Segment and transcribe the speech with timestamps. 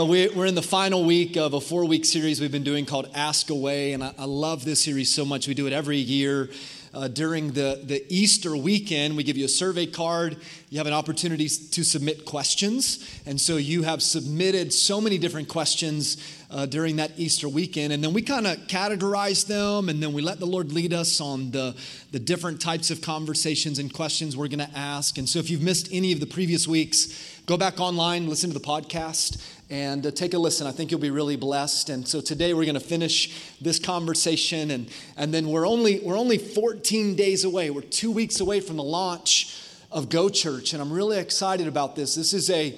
[0.00, 2.86] Uh, we, are in the final week of a four week series we've been doing
[2.86, 5.46] called Ask Away, and I, love this series so much.
[5.46, 6.48] We do it every year.
[6.94, 10.38] Uh, during the, Easter weekend, we give you a survey card.
[10.70, 13.20] You have an opportunity to submit questions.
[13.26, 16.16] And so you have submitted so many different questions
[16.50, 17.92] uh, during that Easter weekend.
[17.92, 21.20] And then we kind of categorize them, and then we let the Lord lead us
[21.20, 21.74] on the
[22.24, 25.18] different types of conversations and questions we're going to ask.
[25.18, 28.58] And so if you've missed any of the previous weeks, go back online, listen to
[28.58, 29.36] the podcast,
[29.70, 30.66] and uh, take a listen.
[30.66, 31.90] I think you'll be really blessed.
[31.90, 36.18] And so today we're going to finish this conversation, and, and then we're only, we're
[36.18, 37.70] only 14 days away.
[37.70, 39.56] We're two weeks away from the launch
[39.92, 42.14] of Go Church, and I'm really excited about this.
[42.14, 42.74] This is a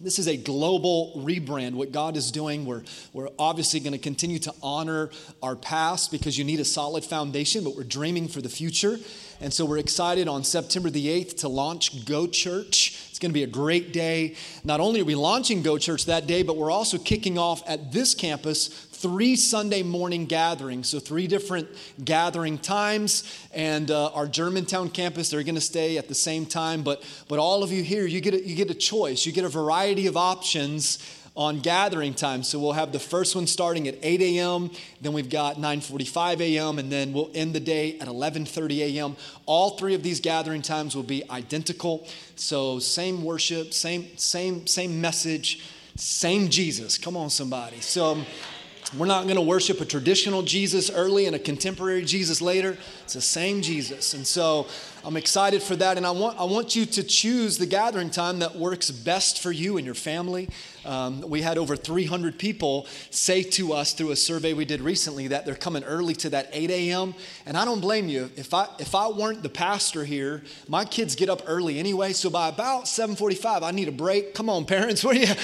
[0.00, 2.66] this is a global rebrand, what God is doing.
[2.66, 7.04] We're, we're obviously going to continue to honor our past because you need a solid
[7.04, 8.98] foundation, but we're dreaming for the future.
[9.40, 12.93] And so we're excited on September the 8th to launch Go Church.
[13.14, 14.34] It's going to be a great day.
[14.64, 17.92] Not only are we launching Go Church that day, but we're also kicking off at
[17.92, 20.88] this campus three Sunday morning gatherings.
[20.88, 21.68] So, three different
[22.04, 23.22] gathering times.
[23.52, 26.82] And uh, our Germantown campus, they're going to stay at the same time.
[26.82, 29.44] But, but all of you here, you get, a, you get a choice, you get
[29.44, 30.98] a variety of options
[31.36, 32.42] on gathering time.
[32.42, 36.78] So we'll have the first one starting at 8 a.m., then we've got 9:45 a.m.,
[36.78, 39.16] and then we'll end the day at 11:30 a.m.
[39.46, 42.06] All three of these gathering times will be identical.
[42.36, 45.64] So same worship, same same same message,
[45.96, 46.98] same Jesus.
[46.98, 47.80] Come on, somebody.
[47.80, 48.12] So.
[48.12, 48.26] Um,
[48.98, 52.76] we're not going to worship a traditional Jesus early and a contemporary Jesus later.
[53.02, 54.14] It's the same Jesus.
[54.14, 54.68] And so
[55.04, 55.96] I'm excited for that.
[55.96, 59.50] And I want, I want you to choose the gathering time that works best for
[59.50, 60.48] you and your family.
[60.84, 65.28] Um, we had over 300 people say to us through a survey we did recently
[65.28, 67.14] that they're coming early to that 8 a.m.
[67.46, 68.30] And I don't blame you.
[68.36, 72.12] If I if I weren't the pastor here, my kids get up early anyway.
[72.12, 74.34] So by about 7:45, I need a break.
[74.34, 75.34] Come on, parents, where are you?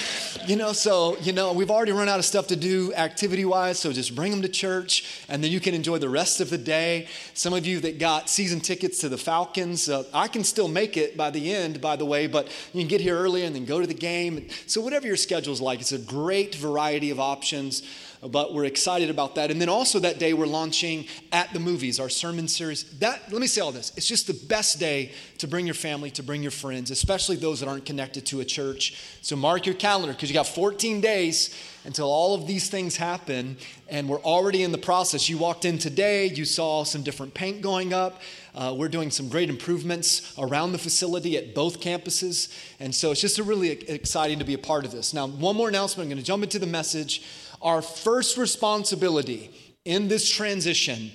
[0.47, 3.79] You know, so you know we've already run out of stuff to do activity-wise.
[3.79, 6.57] So just bring them to church, and then you can enjoy the rest of the
[6.57, 7.07] day.
[7.33, 10.97] Some of you that got season tickets to the Falcons, uh, I can still make
[10.97, 13.65] it by the end, by the way, but you can get here early and then
[13.65, 14.47] go to the game.
[14.67, 15.17] So whatever your
[15.61, 15.79] like.
[15.79, 17.83] It's a great variety of options,
[18.27, 19.49] but we're excited about that.
[19.49, 22.83] And then also that day, we're launching At the Movies, our sermon series.
[22.99, 26.11] That, let me say all this it's just the best day to bring your family,
[26.11, 28.99] to bring your friends, especially those that aren't connected to a church.
[29.21, 33.57] So mark your calendar because you got 14 days until all of these things happen,
[33.89, 35.27] and we're already in the process.
[35.27, 38.21] You walked in today, you saw some different paint going up.
[38.53, 42.53] Uh, we're doing some great improvements around the facility at both campuses.
[42.79, 45.13] And so it's just a really exciting to be a part of this.
[45.13, 46.05] Now, one more announcement.
[46.05, 47.23] I'm going to jump into the message.
[47.61, 49.51] Our first responsibility
[49.85, 51.11] in this transition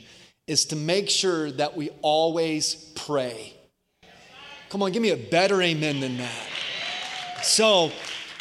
[0.46, 3.52] is to make sure that we always pray.
[4.68, 6.48] Come on, give me a better amen than that.
[7.42, 7.90] So,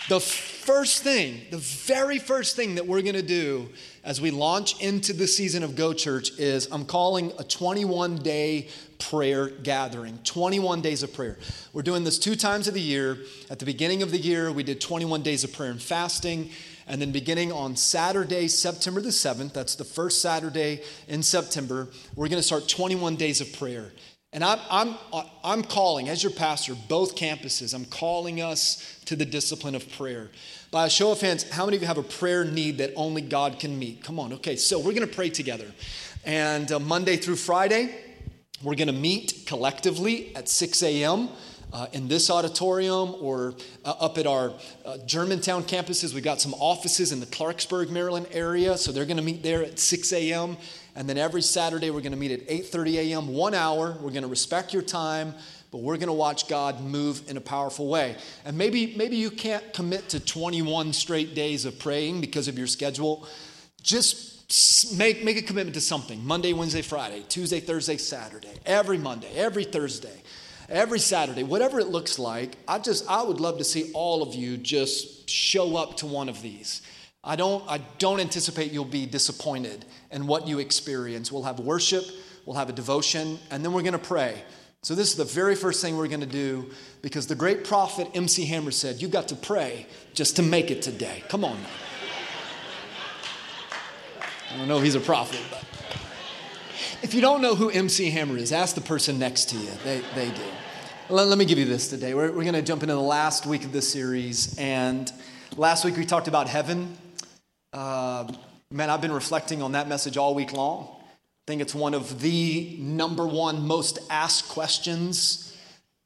[0.10, 3.70] the first thing, the very first thing that we're going to do
[4.04, 8.70] as we launch into the season of Go Church is I'm calling a 21 day
[8.98, 10.18] prayer gathering.
[10.24, 11.38] 21 days of prayer.
[11.74, 13.18] We're doing this two times of the year.
[13.50, 16.50] At the beginning of the year, we did 21 days of prayer and fasting.
[16.88, 22.28] And then beginning on Saturday, September the 7th, that's the first Saturday in September, we're
[22.28, 23.92] going to start 21 days of prayer.
[24.36, 24.96] And I'm, I'm,
[25.46, 30.30] I'm calling, as your pastor, both campuses, I'm calling us to the discipline of prayer.
[30.72, 33.22] By a show of hands, how many of you have a prayer need that only
[33.22, 34.04] God can meet?
[34.04, 35.72] Come on, okay, so we're gonna pray together.
[36.26, 37.96] And uh, Monday through Friday,
[38.62, 41.30] we're gonna meet collectively at 6 a.m.
[41.76, 44.54] Uh, in this auditorium or uh, up at our
[44.86, 46.14] uh, Germantown campuses.
[46.14, 49.62] We've got some offices in the Clarksburg, Maryland area, so they're going to meet there
[49.62, 50.56] at 6 a.m.
[50.96, 53.28] And then every Saturday, we're going to meet at 8:30 a.m.
[53.28, 53.92] One hour.
[54.00, 55.34] We're going to respect your time,
[55.70, 58.16] but we're going to watch God move in a powerful way.
[58.46, 62.68] And maybe maybe you can't commit to 21 straight days of praying because of your
[62.68, 63.28] schedule.
[63.84, 66.26] Just make make a commitment to something.
[66.26, 68.54] Monday, Wednesday, Friday, Tuesday, Thursday, Saturday.
[68.66, 70.22] Every Monday, every Thursday
[70.70, 74.34] every Saturday, whatever it looks like, I just I would love to see all of
[74.36, 76.82] you just show up to one of these.
[77.24, 81.32] I don't I don't anticipate you'll be disappointed in what you experience.
[81.32, 82.06] We'll have worship,
[82.46, 84.44] we'll have a devotion, and then we're going to pray.
[84.84, 86.70] So this is the very first thing we're going to do
[87.02, 90.84] because the great prophet MC Hammer said, "You got to pray just to make it
[90.84, 91.70] today." Come on now.
[94.54, 95.64] I don't know if he's a prophet, but
[97.02, 99.70] if you don't know who MC Hammer is, ask the person next to you.
[99.84, 100.44] They, they do.
[101.10, 102.14] Let, let me give you this today.
[102.14, 104.58] We're, we're going to jump into the last week of this series.
[104.58, 105.12] And
[105.56, 106.98] last week we talked about heaven.
[107.72, 108.32] Uh,
[108.72, 110.90] man, I've been reflecting on that message all week long.
[111.02, 115.56] I think it's one of the number one most asked questions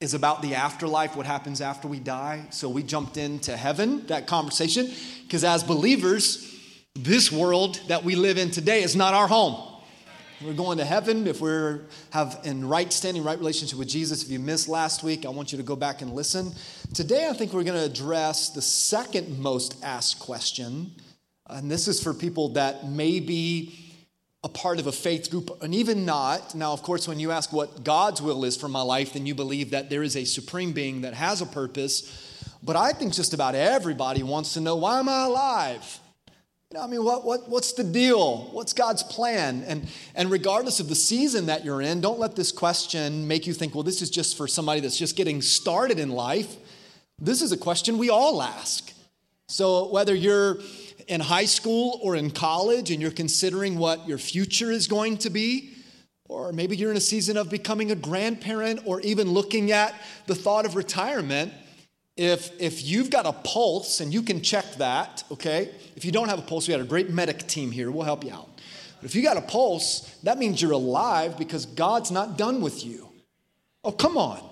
[0.02, 2.46] is about the afterlife, what happens after we die.
[2.52, 4.90] So we jumped into heaven, that conversation,
[5.24, 6.46] because as believers,
[6.96, 9.69] this world that we live in today is not our home.
[10.42, 11.82] We're going to heaven if we're
[12.12, 14.24] have in right standing, right relationship with Jesus.
[14.24, 16.54] If you missed last week, I want you to go back and listen.
[16.94, 20.92] Today, I think we're going to address the second most asked question,
[21.48, 23.98] and this is for people that may be
[24.42, 26.56] a part of a faith group, and even not.
[26.56, 29.36] Now, of course, when you ask what God's will is for my life, then you
[29.36, 32.48] believe that there is a supreme being that has a purpose.
[32.64, 36.00] But I think just about everybody wants to know why am I alive?
[36.72, 38.48] You know, I mean, what, what, what's the deal?
[38.52, 39.64] What's God's plan?
[39.66, 43.54] And, and regardless of the season that you're in, don't let this question make you
[43.54, 46.58] think, well, this is just for somebody that's just getting started in life.
[47.18, 48.94] This is a question we all ask.
[49.48, 50.60] So whether you're
[51.08, 55.32] in high school or in college and you're considering what your future is going to
[55.32, 55.74] be,
[56.28, 60.36] or maybe you're in a season of becoming a grandparent or even looking at the
[60.36, 61.52] thought of retirement,
[62.20, 65.72] if, if you've got a pulse and you can check that, okay?
[65.96, 67.90] If you don't have a pulse, we got a great medic team here.
[67.90, 68.50] We'll help you out.
[68.98, 72.86] But if you got a pulse, that means you're alive because God's not done with
[72.86, 73.08] you.
[73.86, 74.44] Oh, come on.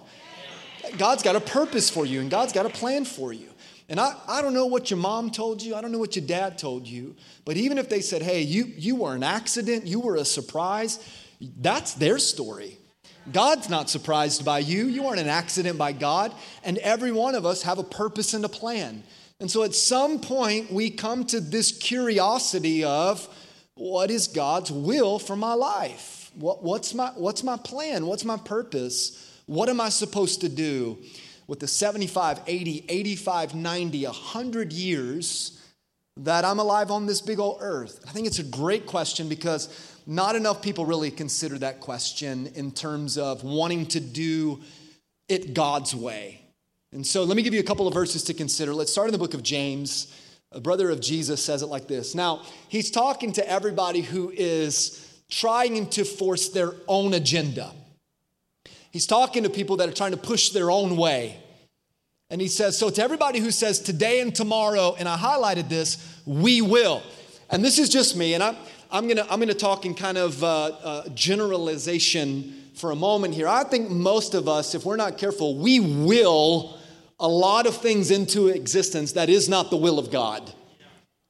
[0.97, 3.49] God's got a purpose for you and God's got a plan for you.
[3.89, 6.25] And I, I don't know what your mom told you, I don't know what your
[6.25, 9.99] dad told you, but even if they said, hey, you, you were an accident, you
[9.99, 11.05] were a surprise,
[11.59, 12.77] that's their story.
[13.31, 14.87] God's not surprised by you.
[14.87, 16.33] You aren't an accident by God.
[16.63, 19.03] And every one of us have a purpose and a plan.
[19.39, 23.27] And so at some point, we come to this curiosity of
[23.75, 26.31] what is God's will for my life?
[26.35, 28.07] What, what's, my, what's my plan?
[28.07, 29.41] What's my purpose?
[29.45, 30.97] What am I supposed to do
[31.45, 35.61] with the 75, 80, 85, 90, 100 years
[36.17, 38.03] that I'm alive on this big old earth?
[38.07, 42.71] I think it's a great question because not enough people really consider that question in
[42.71, 44.61] terms of wanting to do
[45.27, 46.41] it God's way.
[46.93, 48.73] And so let me give you a couple of verses to consider.
[48.73, 50.13] Let's start in the book of James.
[50.53, 52.15] A brother of Jesus says it like this.
[52.15, 57.73] Now, he's talking to everybody who is trying to force their own agenda.
[58.91, 61.35] He's talking to people that are trying to push their own way.
[62.29, 66.21] And he says, So to everybody who says today and tomorrow, and I highlighted this,
[66.25, 67.03] we will.
[67.49, 68.57] And this is just me, and I,
[68.89, 73.47] I'm gonna, I'm gonna talk in kind of uh, uh, generalization for a moment here.
[73.47, 76.77] I think most of us, if we're not careful, we will
[77.19, 80.53] a lot of things into existence that is not the will of God.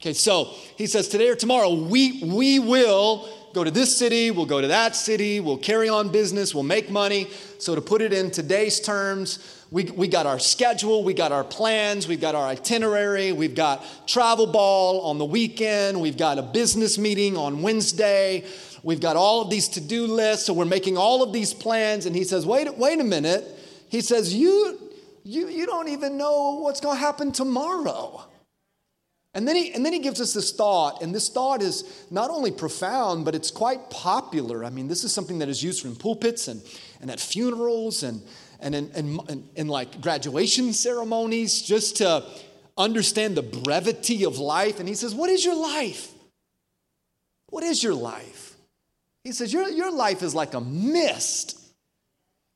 [0.02, 4.46] Okay, so he says today or tomorrow, we, we will go to this city, we'll
[4.46, 7.28] go to that city, we'll carry on business, we'll make money.
[7.58, 11.44] So to put it in today's terms, we, we got our schedule, we got our
[11.44, 16.42] plans, we've got our itinerary, we've got travel ball on the weekend, we've got a
[16.42, 18.46] business meeting on Wednesday,
[18.84, 22.06] we've got all of these to do lists, so we're making all of these plans.
[22.06, 23.46] And he says, wait, wait a minute.
[23.90, 24.80] He says, you,
[25.24, 28.24] you, you don't even know what's going to happen tomorrow.
[29.34, 32.30] And then, he, and then he gives us this thought, and this thought is not
[32.30, 34.64] only profound, but it's quite popular.
[34.64, 36.62] I mean, this is something that is used in pulpits and,
[37.02, 38.22] and at funerals and,
[38.60, 42.24] and in, in, in, like graduation ceremonies just to
[42.78, 44.80] understand the brevity of life.
[44.80, 46.12] And he says, What is your life?
[47.50, 48.56] What is your life?
[49.24, 51.60] He says, Your, your life is like a mist.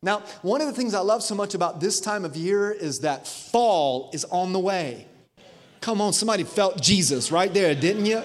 [0.04, 3.02] Now, one of the things I love so much about this time of year is
[3.02, 5.06] that fall is on the way.
[5.80, 8.24] Come on, somebody felt Jesus right there, didn't you?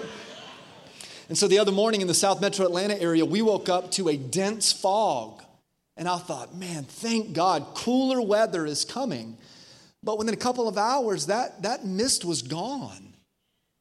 [1.29, 4.07] And so the other morning in the South Metro Atlanta area, we woke up to
[4.09, 5.43] a dense fog.
[5.97, 9.37] And I thought, man, thank God, cooler weather is coming.
[10.03, 13.13] But within a couple of hours, that, that mist was gone.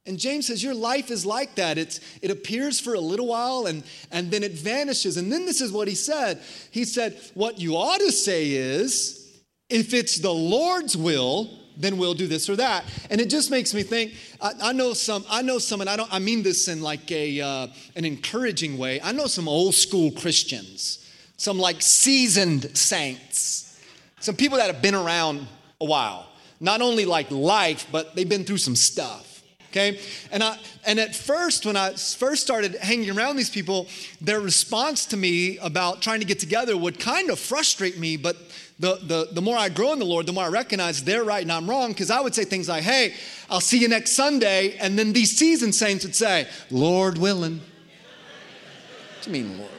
[0.06, 1.78] And James says, Your life is like that.
[1.78, 5.16] It's, it appears for a little while and, and then it vanishes.
[5.16, 9.42] And then this is what he said He said, What you ought to say is,
[9.68, 12.84] if it's the Lord's will, then we'll do this or that.
[13.10, 14.14] And it just makes me think.
[14.40, 15.24] I, I know some.
[15.28, 16.12] I know some, and I don't.
[16.12, 19.00] I mean this in like a uh, an encouraging way.
[19.02, 21.05] I know some old school Christians
[21.36, 23.80] some like seasoned saints,
[24.20, 25.46] some people that have been around
[25.80, 26.26] a while.
[26.58, 29.42] Not only like life, but they've been through some stuff.
[29.70, 30.00] Okay?
[30.32, 33.88] And I and at first, when I first started hanging around these people,
[34.22, 38.36] their response to me about trying to get together would kind of frustrate me, but
[38.78, 41.42] the, the, the more I grow in the Lord, the more I recognize they're right
[41.42, 41.92] and I'm wrong.
[41.92, 43.14] Because I would say things like, hey,
[43.48, 44.76] I'll see you next Sunday.
[44.78, 47.58] And then these seasoned saints would say, Lord willing.
[47.58, 49.75] What do you mean, Lord?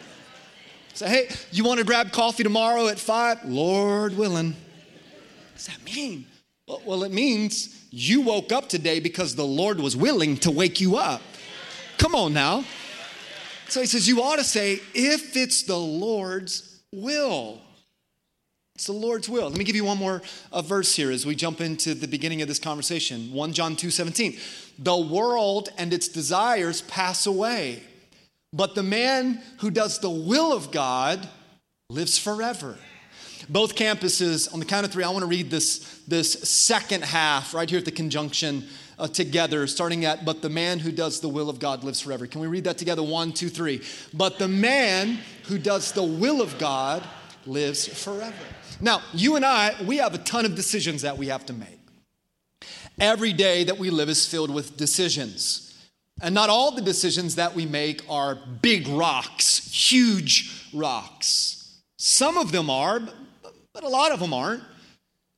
[0.97, 3.45] Say, hey, you want to grab coffee tomorrow at five?
[3.45, 4.53] Lord willing.
[4.53, 6.25] What does that mean?
[6.67, 10.95] Well, it means you woke up today because the Lord was willing to wake you
[10.95, 11.21] up.
[11.99, 12.65] Come on now.
[13.69, 17.61] So he says, You ought to say, if it's the Lord's will.
[18.73, 19.49] It's the Lord's will.
[19.49, 22.41] Let me give you one more uh, verse here as we jump into the beginning
[22.41, 23.31] of this conversation.
[23.31, 24.35] 1 John 2 17.
[24.79, 27.83] The world and its desires pass away,
[28.53, 31.27] but the man who does the will of God
[31.89, 32.77] lives forever.
[33.49, 37.53] Both campuses, on the count of three, I want to read this, this second half
[37.53, 38.67] right here at the conjunction
[38.99, 42.27] uh, together, starting at, But the man who does the will of God lives forever.
[42.27, 43.03] Can we read that together?
[43.03, 43.81] One, two, three.
[44.13, 47.07] But the man who does the will of God
[47.45, 48.35] lives forever.
[48.81, 51.79] Now, you and I, we have a ton of decisions that we have to make.
[52.99, 55.66] Every day that we live is filled with decisions.
[56.21, 61.79] And not all the decisions that we make are big rocks, huge rocks.
[61.99, 63.01] Some of them are,
[63.73, 64.63] but a lot of them aren't.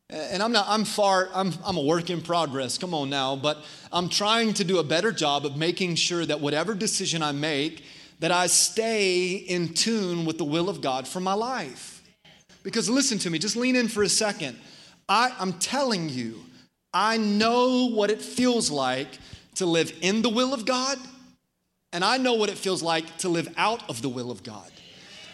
[0.10, 3.64] And I'm not, I'm far, I'm, I'm a work in progress, come on now, but
[3.92, 7.84] I'm trying to do a better job of making sure that whatever decision I make,
[8.20, 12.02] that I stay in tune with the will of God for my life.
[12.64, 14.58] Because listen to me, just lean in for a second.
[15.08, 16.40] I, I'm telling you,
[16.94, 19.20] I know what it feels like
[19.56, 20.98] to live in the will of God,
[21.92, 24.72] and I know what it feels like to live out of the will of God.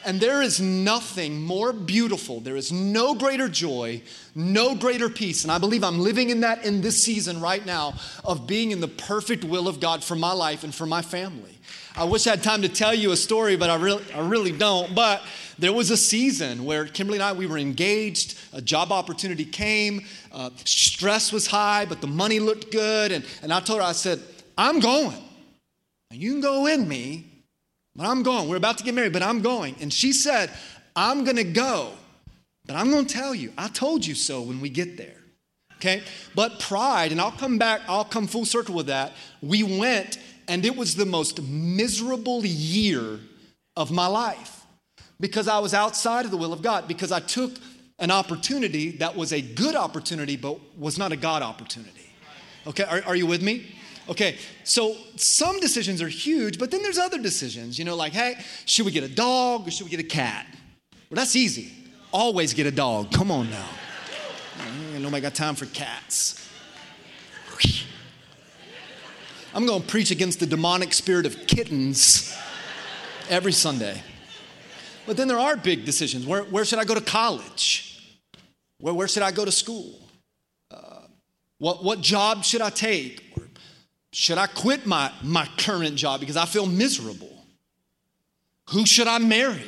[0.05, 4.03] And there is nothing more beautiful, there is no greater joy,
[4.35, 5.43] no greater peace.
[5.43, 8.81] And I believe I'm living in that in this season right now of being in
[8.81, 11.57] the perfect will of God for my life and for my family.
[11.97, 14.51] I wish I had time to tell you a story, but I really, I really
[14.51, 14.93] don't.
[14.93, 15.23] But
[15.57, 20.05] there was a season where Kimberly and I, we were engaged, a job opportunity came,
[20.31, 23.11] uh, stress was high, but the money looked good.
[23.11, 24.21] And, and I told her, I said,
[24.57, 25.21] I'm going.
[26.11, 27.25] You can go with me,
[27.95, 28.49] but I'm going.
[28.49, 29.75] We're about to get married, but I'm going.
[29.79, 30.51] And she said,
[30.95, 31.91] I'm going to go,
[32.65, 35.17] but I'm going to tell you, I told you so when we get there.
[35.77, 36.03] Okay?
[36.33, 39.13] But pride, and I'll come back, I'll come full circle with that.
[39.41, 43.19] We went, and it was the most miserable year
[43.75, 44.54] of my life
[45.19, 47.53] because I was outside of the will of God, because I took
[47.99, 52.09] an opportunity that was a good opportunity, but was not a God opportunity.
[52.67, 53.75] Okay, are, are you with me?
[54.07, 58.35] Okay, so some decisions are huge, but then there's other decisions, you know, like, hey,
[58.65, 60.45] should we get a dog or should we get a cat?
[61.09, 61.71] Well, that's easy.
[62.11, 63.11] Always get a dog.
[63.11, 63.67] Come on now.
[64.97, 66.47] Nobody got time for cats.
[69.53, 72.35] I'm going to preach against the demonic spirit of kittens
[73.29, 74.01] every Sunday.
[75.05, 76.25] But then there are big decisions.
[76.25, 78.19] Where, where should I go to college?
[78.79, 79.99] Where, where should I go to school?
[80.71, 81.01] Uh,
[81.59, 83.23] what, what job should I take?
[83.37, 83.43] Or
[84.11, 87.45] should I quit my, my current job because I feel miserable?
[88.71, 89.67] Who should I marry?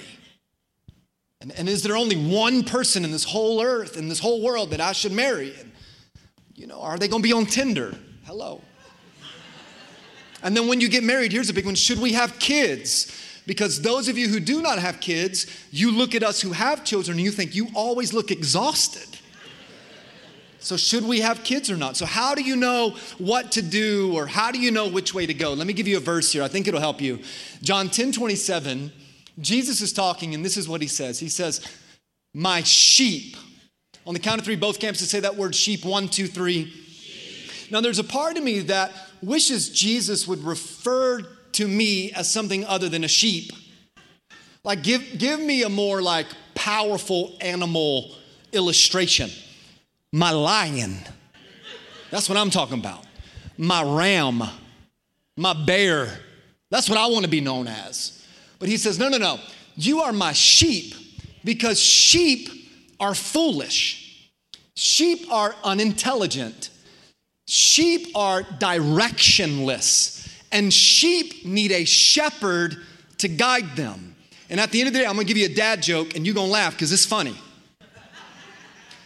[1.40, 4.72] And, and is there only one person in this whole earth, in this whole world
[4.72, 5.54] that I should marry?
[5.60, 5.72] And,
[6.56, 7.96] you know, are they going to be on Tinder?
[8.26, 8.62] Hello.
[10.42, 13.12] And then when you get married, here's a big one should we have kids?
[13.48, 16.84] Because those of you who do not have kids, you look at us who have
[16.84, 19.08] children and you think you always look exhausted.
[20.60, 21.96] So, should we have kids or not?
[21.96, 25.26] So, how do you know what to do or how do you know which way
[25.26, 25.54] to go?
[25.54, 26.44] Let me give you a verse here.
[26.44, 27.20] I think it'll help you.
[27.62, 28.92] John 10 27,
[29.40, 31.66] Jesus is talking, and this is what he says He says,
[32.34, 33.38] My sheep.
[34.06, 36.74] On the count of three, both campuses say that word sheep one, two, three.
[37.72, 42.64] Now, there's a part of me that wishes Jesus would refer to me as something
[42.66, 43.52] other than a sheep.
[44.64, 48.16] Like, give, give me a more like powerful animal
[48.52, 49.30] illustration.
[50.12, 51.00] My lion.
[52.12, 53.06] That's what I'm talking about.
[53.58, 54.44] My ram.
[55.36, 56.20] My bear.
[56.70, 58.26] That's what I want to be known as.
[58.60, 59.40] But he says, no, no, no.
[59.76, 60.94] You are my sheep
[61.44, 62.50] because sheep
[63.00, 64.32] are foolish.
[64.76, 66.70] Sheep are unintelligent.
[67.48, 70.27] Sheep are directionless.
[70.52, 72.78] And sheep need a shepherd
[73.20, 74.16] to guide them.
[74.50, 76.26] And at the end of the day, I'm gonna give you a dad joke and
[76.26, 77.36] you're gonna laugh because it's funny.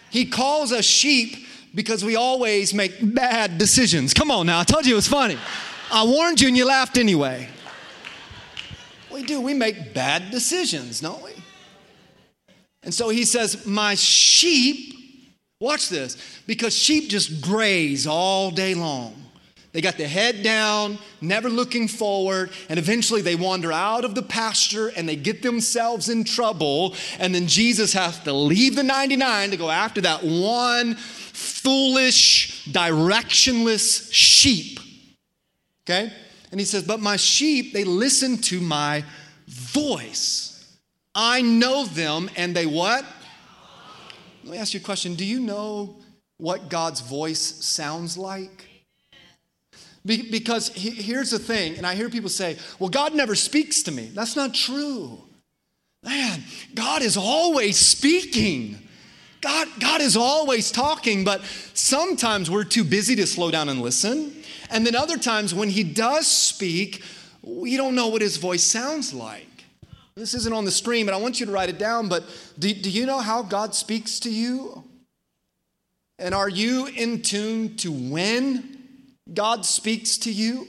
[0.10, 4.14] He calls us sheep because we always make bad decisions.
[4.14, 5.38] Come on now, I told you it was funny.
[5.92, 7.50] I warned you and you laughed anyway.
[9.12, 11.32] We do, we make bad decisions, don't we?
[12.84, 14.96] And so he says, My sheep,
[15.60, 16.18] watch this,
[16.48, 19.21] because sheep just graze all day long.
[19.74, 24.22] They got their head down, never looking forward, and eventually they wander out of the
[24.22, 26.96] pasture and they get themselves in trouble.
[27.20, 34.12] And then Jesus has to leave the 99 to go after that one foolish, directionless
[34.12, 34.80] sheep.
[35.86, 36.12] Okay?
[36.52, 39.06] And he says, But my sheep, they listen to my
[39.48, 40.78] voice.
[41.16, 43.06] I know them, and they what?
[44.44, 45.16] Let me ask you a question.
[45.16, 46.02] Do you know
[46.38, 48.71] what God's voice sounds like?
[50.06, 54.10] Because here's the thing, and I hear people say, well, God never speaks to me.
[54.14, 55.22] That's not true.
[56.04, 56.44] Man,
[56.74, 58.80] God is always speaking.
[59.42, 61.44] God, God is always talking, but
[61.74, 64.36] sometimes we're too busy to slow down and listen.
[64.72, 67.04] And then other times when He does speak,
[67.44, 69.48] we don't know what His voice sounds like.
[70.16, 72.10] This isn't on the screen, but I want you to write it down.
[72.10, 72.24] But
[72.58, 74.84] do, do you know how God speaks to you?
[76.20, 78.81] And are you in tune to when
[79.34, 80.68] God speaks to you?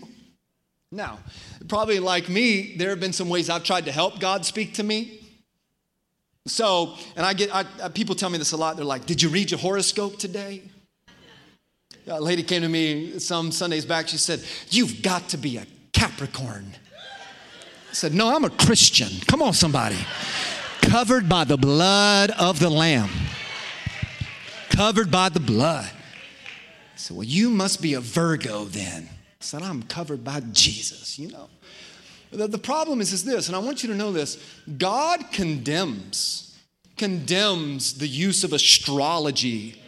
[0.90, 1.19] Now,
[1.69, 4.83] probably like me, there have been some ways I've tried to help God speak to
[4.83, 5.21] me.
[6.47, 8.76] So, and I get I, people tell me this a lot.
[8.76, 10.62] They're like, "Did you read your horoscope today?"
[12.09, 14.09] A lady came to me some Sundays back.
[14.09, 16.75] She said, "You've got to be a Capricorn."
[17.90, 19.09] I said, "No, I'm a Christian.
[19.28, 19.99] Come on, somebody.
[20.81, 23.11] Covered by the blood of the Lamb.
[24.69, 25.90] Covered by the blood."
[27.02, 31.32] Said, "Well, you must be a Virgo then." I said, "I'm covered by Jesus." You
[31.32, 31.49] know.
[32.30, 34.38] The, the problem is, is this, and I want you to know this
[34.78, 36.56] God condemns,
[36.97, 39.80] condemns the use of astrology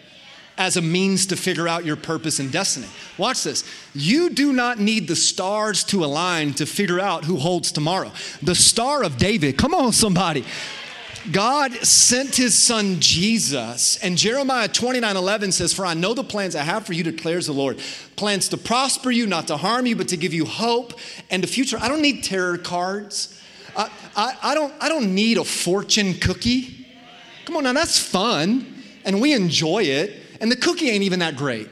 [0.59, 2.89] as a means to figure out your purpose and destiny.
[3.17, 3.65] Watch this.
[3.95, 8.11] You do not need the stars to align to figure out who holds tomorrow.
[8.43, 10.45] The Star of David, come on, somebody.
[11.33, 16.55] God sent his son Jesus, and Jeremiah 29 11 says, For I know the plans
[16.55, 17.79] I have for you, declares the Lord.
[18.17, 20.93] Plans to prosper you, not to harm you, but to give you hope
[21.31, 21.79] and a future.
[21.81, 23.41] I don't need tarot cards.
[23.77, 26.87] I, I, I, don't, I don't need a fortune cookie.
[27.47, 28.67] Come on now, that's fun,
[29.05, 30.21] and we enjoy it.
[30.41, 31.69] And the cookie ain't even that great.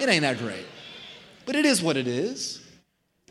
[0.00, 0.64] It ain't that great.
[1.44, 2.53] But it is what it is.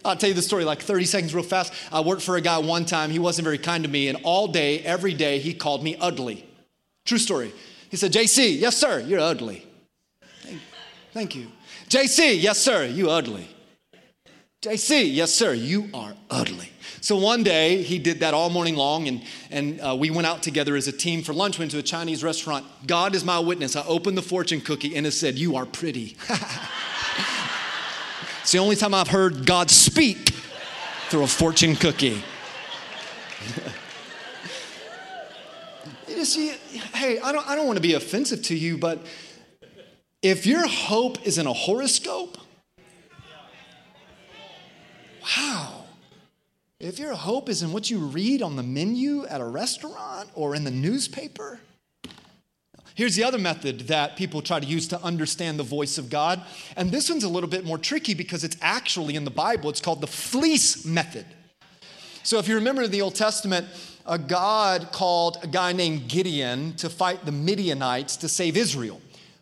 [0.06, 1.74] I'll tell you the story like 30 seconds real fast.
[1.92, 3.10] I worked for a guy one time.
[3.10, 6.46] He wasn't very kind to me, and all day, every day, he called me ugly.
[7.06, 7.54] True story.
[7.90, 9.66] He said, JC, yes, sir, you're ugly.
[10.42, 10.62] Thank,
[11.12, 11.48] thank you.
[11.90, 13.48] JC, yes, sir, you ugly.
[14.62, 16.70] JC, yes, sir, you are ugly.
[17.02, 20.42] So one day he did that all morning long, and, and uh, we went out
[20.42, 22.66] together as a team for lunch, went to a Chinese restaurant.
[22.88, 23.76] God is my witness.
[23.76, 26.16] I opened the fortune cookie and it said, You are pretty.
[28.44, 30.32] It's the only time I've heard God speak
[31.08, 32.22] through a fortune cookie.
[36.10, 36.50] you see,
[36.94, 39.00] hey, I don't, I don't want to be offensive to you, but
[40.22, 42.38] if your hope is in a horoscope,
[45.24, 45.86] wow.
[46.82, 50.54] If your hope is in what you read on the menu at a restaurant or
[50.54, 51.62] in the newspaper,
[52.96, 56.42] Here's the other method that people try to use to understand the voice of God.
[56.76, 59.70] And this one's a little bit more tricky because it's actually in the Bible.
[59.70, 61.26] It's called the fleece method.
[62.24, 63.68] So if you remember in the Old Testament,
[64.06, 69.02] a God called a guy named Gideon to fight the Midianites to save Israel.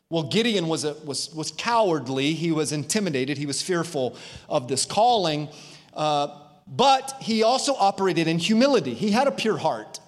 [0.09, 4.17] Well, Gideon was, a, was, was cowardly, he was intimidated, he was fearful
[4.49, 5.47] of this calling,
[5.93, 6.27] uh,
[6.67, 8.93] but he also operated in humility.
[8.93, 10.00] He had a pure heart.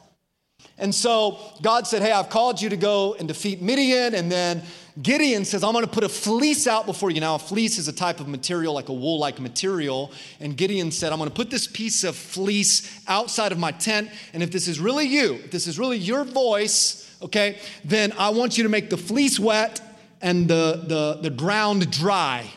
[0.77, 4.15] And so God said, Hey, I've called you to go and defeat Midian.
[4.15, 4.63] And then
[5.01, 7.19] Gideon says, I'm going to put a fleece out before you.
[7.19, 10.11] Now, a fleece is a type of material, like a wool like material.
[10.39, 14.11] And Gideon said, I'm going to put this piece of fleece outside of my tent.
[14.33, 18.29] And if this is really you, if this is really your voice, okay, then I
[18.29, 19.81] want you to make the fleece wet
[20.21, 22.49] and the, the, the ground dry.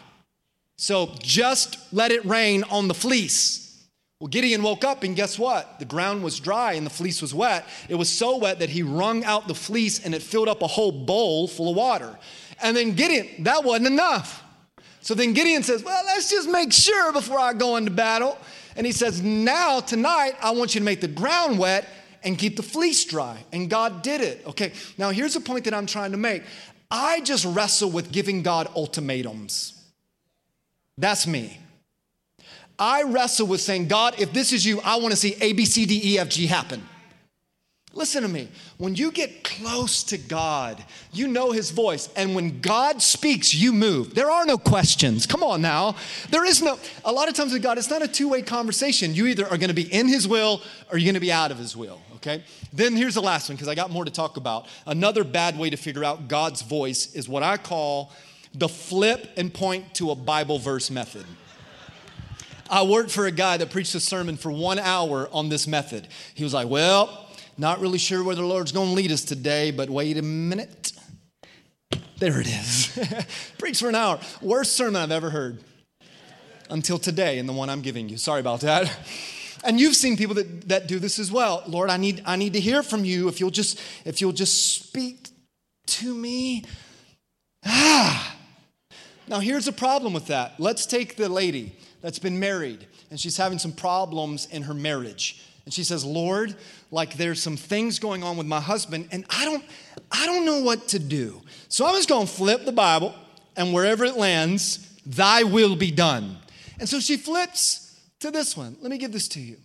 [0.77, 3.66] So just let it rain on the fleece.
[4.21, 5.79] Well, Gideon woke up, and guess what?
[5.79, 7.67] The ground was dry and the fleece was wet.
[7.89, 10.67] It was so wet that he wrung out the fleece and it filled up a
[10.67, 12.19] whole bowl full of water.
[12.63, 14.43] And then Gideon, that wasn't enough.
[15.03, 18.39] So then Gideon says, Well, let's just make sure before I go into battle.
[18.75, 21.87] And he says, Now, tonight, I want you to make the ground wet
[22.25, 23.45] and keep the fleece dry.
[23.53, 24.43] And God did it.
[24.47, 26.43] Okay, now here's a point that I'm trying to make.
[26.91, 29.85] I just wrestle with giving God ultimatums.
[30.97, 31.59] That's me.
[32.79, 35.65] I wrestle with saying, God, if this is you, I want to see A, B,
[35.65, 36.87] C, D, E, F, G happen.
[37.97, 38.49] Listen to me.
[38.77, 42.11] When you get close to God, you know His voice.
[42.15, 44.15] And when God speaks, you move.
[44.15, 45.25] There are no questions.
[45.25, 45.97] Come on now.
[46.29, 49.15] There is no, a lot of times with God, it's not a two way conversation.
[49.15, 50.61] You either are going to be in His will
[50.93, 52.45] or you're going to be out of His will, okay?
[52.71, 54.67] Then here's the last one because I got more to talk about.
[54.87, 58.13] Another bad way to figure out God's voice is what I call
[58.53, 61.25] the flip and point to a Bible verse method.
[62.71, 66.09] I worked for a guy that preached a sermon for one hour on this method.
[66.35, 67.27] He was like, Well,
[67.59, 70.93] not really sure where the Lord's going to lead us today, but wait a minute.
[72.19, 72.99] There it is.
[73.59, 74.19] Preach for an hour.
[74.41, 75.63] Worst sermon I've ever heard
[76.71, 78.17] until today, and the one I'm giving you.
[78.17, 78.91] Sorry about that.
[79.65, 81.65] And you've seen people that, that do this as well.
[81.67, 83.27] Lord, I need, I need to hear from you.
[83.27, 85.29] If you'll just, if you'll just speak
[85.87, 86.63] to me.
[87.65, 88.37] Ah.
[89.27, 90.55] Now here's a problem with that.
[90.61, 91.75] Let's take the lady
[92.07, 95.43] that's been married and she's having some problems in her marriage.
[95.65, 96.55] And she says, Lord,
[96.93, 99.65] like there's some things going on with my husband, and I don't,
[100.13, 101.43] I don't know what to do.
[101.69, 103.13] So I'm just gonna flip the Bible,
[103.57, 106.37] and wherever it lands, thy will be done.
[106.79, 108.77] And so she flips to this one.
[108.81, 109.57] Let me give this to you.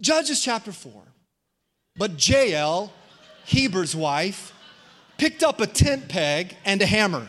[0.00, 1.02] Judges chapter 4.
[1.96, 2.92] But Jael,
[3.44, 4.52] Heber's wife,
[5.18, 7.28] picked up a tent peg and a hammer,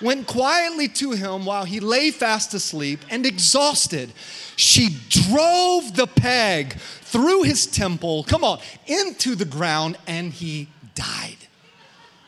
[0.00, 4.12] went quietly to him while he lay fast asleep and exhausted.
[4.56, 11.36] She drove the peg through his temple, come on, into the ground, and he died.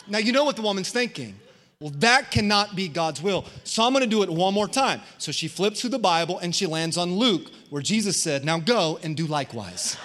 [0.09, 1.37] Now, you know what the woman's thinking.
[1.81, 3.47] Well, that cannot be God's will.
[3.65, 5.01] So I'm going to do it one more time.
[5.17, 8.59] So she flips through the Bible and she lands on Luke, where Jesus said, Now
[8.59, 9.97] go and do likewise.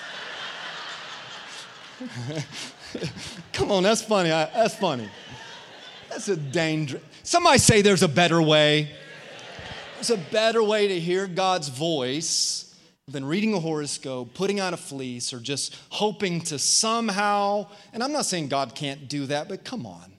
[3.54, 4.30] Come on, that's funny.
[4.30, 5.10] That's funny.
[6.16, 7.02] That's a danger.
[7.24, 8.90] Somebody say there's a better way.
[9.96, 12.74] There's a better way to hear God's voice
[13.10, 18.14] than reading a horoscope, putting on a fleece, or just hoping to somehow, and I'm
[18.14, 20.14] not saying God can't do that, but come on.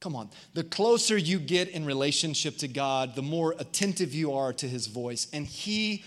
[0.00, 0.30] Come on.
[0.54, 4.86] The closer you get in relationship to God, the more attentive you are to his
[4.86, 6.04] voice, and he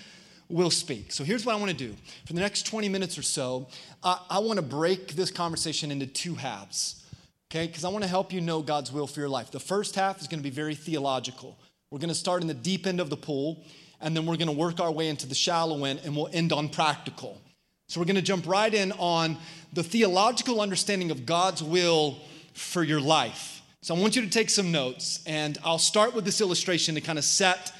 [0.50, 1.12] will speak.
[1.12, 1.96] So here's what I want to do.
[2.26, 3.68] For the next 20 minutes or so,
[4.04, 7.06] I, I want to break this conversation into two halves,
[7.52, 7.68] okay?
[7.68, 9.52] Because I want to help you know God's will for your life.
[9.52, 11.58] The first half is going to be very theological.
[11.92, 13.64] We're going to start in the deep end of the pool,
[14.00, 16.54] and then we're going to work our way into the shallow end, and we'll end
[16.54, 17.42] on practical.
[17.88, 19.38] So we're going to jump right in on
[19.74, 22.20] the theological understanding of God's will
[22.54, 23.62] for your life.
[23.82, 27.02] So I want you to take some notes, and I'll start with this illustration to
[27.02, 27.72] kind of set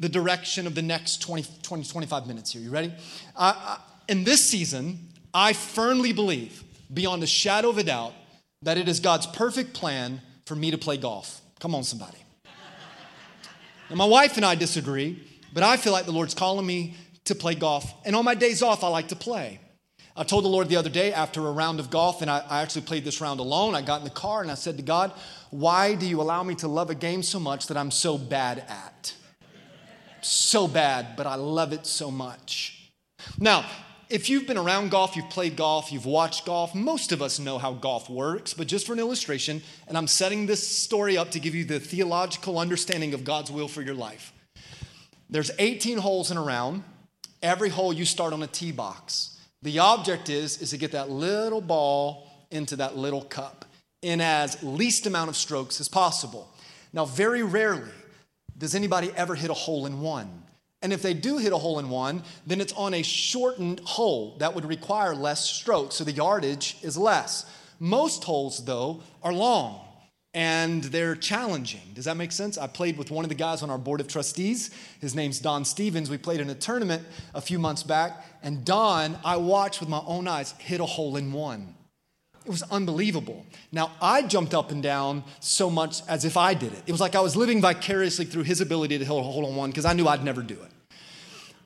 [0.00, 2.62] the direction of the next 20, 20 25 minutes here.
[2.62, 2.92] You ready?
[3.36, 4.98] Uh, in this season,
[5.32, 8.14] I firmly believe, beyond a shadow of a doubt,
[8.64, 11.40] that it is God's perfect plan for me to play golf.
[11.60, 12.18] Come on, somebody.
[13.90, 15.22] Now, my wife and I disagree,
[15.52, 17.92] but I feel like the Lord's calling me to play golf.
[18.04, 19.60] And on my days off, I like to play.
[20.16, 22.62] I told the Lord the other day after a round of golf, and I, I,
[22.62, 23.74] actually played this round alone.
[23.74, 25.12] I got in the car and I said to God,
[25.50, 28.64] Why do you allow me to love a game so much that I'm so bad
[28.68, 29.14] at?
[30.26, 32.90] so bad, but I love it so much.
[33.38, 33.64] Now,
[34.08, 37.58] if you've been around golf, you've played golf, you've watched golf, most of us know
[37.58, 41.40] how golf works, but just for an illustration, and I'm setting this story up to
[41.40, 44.32] give you the theological understanding of God's will for your life.
[45.30, 46.84] There's 18 holes in a round.
[47.42, 49.38] Every hole you start on a tee box.
[49.62, 53.64] The object is, is to get that little ball into that little cup
[54.02, 56.48] in as least amount of strokes as possible.
[56.92, 57.90] Now, very rarely
[58.56, 60.43] does anybody ever hit a hole in one?
[60.84, 64.36] And if they do hit a hole in one, then it's on a shortened hole
[64.38, 67.50] that would require less strokes, so the yardage is less.
[67.80, 69.80] Most holes, though, are long
[70.34, 71.80] and they're challenging.
[71.94, 72.58] Does that make sense?
[72.58, 74.72] I played with one of the guys on our board of trustees.
[75.00, 76.10] His name's Don Stevens.
[76.10, 80.02] We played in a tournament a few months back, and Don, I watched with my
[80.06, 81.74] own eyes, hit a hole in one.
[82.44, 83.46] It was unbelievable.
[83.72, 86.82] Now, I jumped up and down so much as if I did it.
[86.86, 89.56] It was like I was living vicariously through his ability to hit a hole in
[89.56, 90.73] one because I knew I'd never do it.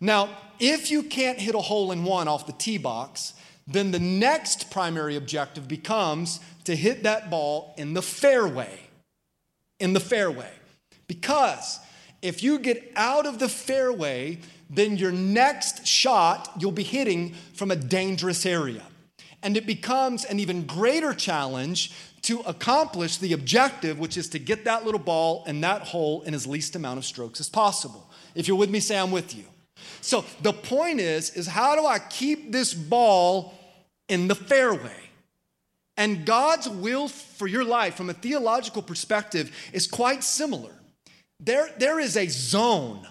[0.00, 3.34] Now, if you can't hit a hole in one off the tee box,
[3.66, 8.80] then the next primary objective becomes to hit that ball in the fairway.
[9.78, 10.50] In the fairway.
[11.06, 11.78] Because
[12.22, 14.38] if you get out of the fairway,
[14.70, 18.82] then your next shot you'll be hitting from a dangerous area.
[19.42, 24.64] And it becomes an even greater challenge to accomplish the objective, which is to get
[24.64, 28.10] that little ball in that hole in as least amount of strokes as possible.
[28.34, 29.44] If you're with me, say I'm with you.
[30.08, 33.52] So the point is, is how do I keep this ball
[34.08, 35.10] in the fairway?
[35.98, 40.72] And God's will for your life from a theological perspective is quite similar.
[41.40, 43.06] There, there is a zone,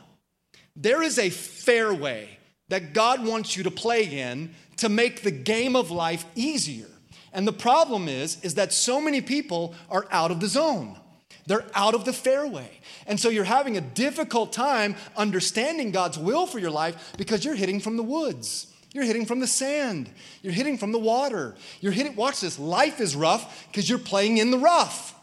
[0.75, 2.29] there is a fairway
[2.69, 6.89] that God wants you to play in to make the game of life easier.
[7.31, 10.99] And the problem is is that so many people are out of the zone.
[11.47, 12.69] They're out of the fairway.
[13.07, 17.55] And so you're having a difficult time understanding God's will for your life because you're
[17.55, 18.67] hitting from the woods.
[18.93, 20.09] You're hitting from the sand.
[20.41, 21.55] You're hitting from the water.
[21.81, 25.15] You're hitting, watch this, life is rough because you're playing in the rough.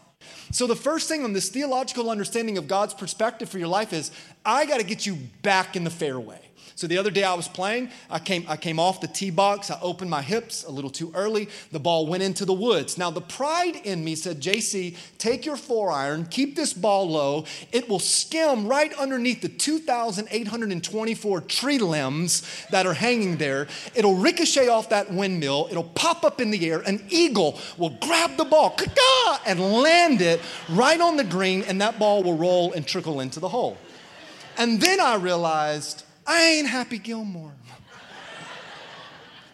[0.51, 4.13] So, the first thing on this theological understanding of God's perspective for your life is
[4.45, 6.41] I got to get you back in the fairway.
[6.77, 9.71] So the other day I was playing, I came, I came off the tee box,
[9.71, 12.99] I opened my hips a little too early, the ball went into the woods.
[12.99, 17.45] Now the pride in me said, JC, take your four iron, keep this ball low,
[17.71, 23.69] it will skim right underneath the 2,824 tree limbs that are hanging there.
[23.95, 28.37] It'll ricochet off that windmill, it'll pop up in the air, an eagle will grab
[28.37, 28.77] the ball
[29.47, 33.39] and land it right on the green, and that ball will roll and trickle into
[33.39, 33.77] the hole.
[34.57, 37.53] And then I realized I ain't Happy Gilmore.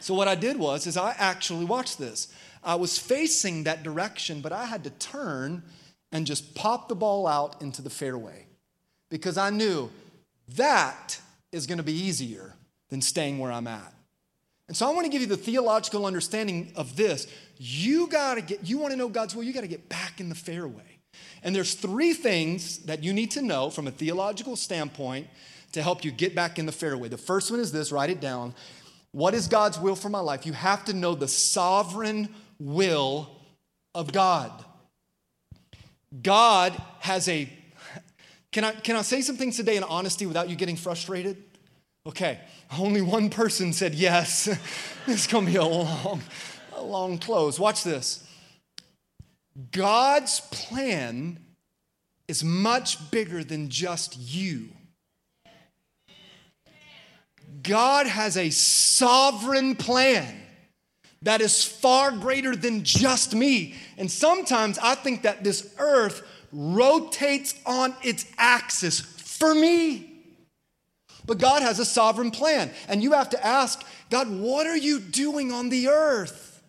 [0.01, 2.33] So what I did was is I actually watched this.
[2.65, 5.63] I was facing that direction, but I had to turn
[6.13, 8.47] and just pop the ball out into the fairway
[9.11, 9.91] because I knew
[10.57, 11.21] that
[11.53, 12.55] is going to be easier
[12.89, 13.95] than staying where I'm at.
[14.69, 17.27] And so I want to give you the theological understanding of this.
[17.57, 20.21] You got to get you want to know God's will, you got to get back
[20.21, 20.99] in the fairway.
[21.43, 25.27] And there's three things that you need to know from a theological standpoint
[25.73, 27.09] to help you get back in the fairway.
[27.09, 28.55] The first one is this, write it down.
[29.13, 30.47] What is God's will for my life?
[30.47, 32.29] You have to know the sovereign
[32.59, 33.29] will
[33.95, 34.53] of God.
[36.23, 37.49] God has a
[38.53, 41.37] can I, can I say some things today in honesty without you getting frustrated?
[42.05, 42.41] Okay,
[42.79, 44.45] only one person said yes.
[45.07, 46.21] this is to be a long,
[46.75, 47.61] a long close.
[47.61, 48.27] Watch this.
[49.71, 51.39] God's plan
[52.27, 54.71] is much bigger than just you.
[57.63, 60.41] God has a sovereign plan
[61.23, 63.75] that is far greater than just me.
[63.99, 70.07] And sometimes I think that this earth rotates on its axis for me.
[71.27, 72.71] But God has a sovereign plan.
[72.89, 76.63] And you have to ask, God, what are you doing on the earth?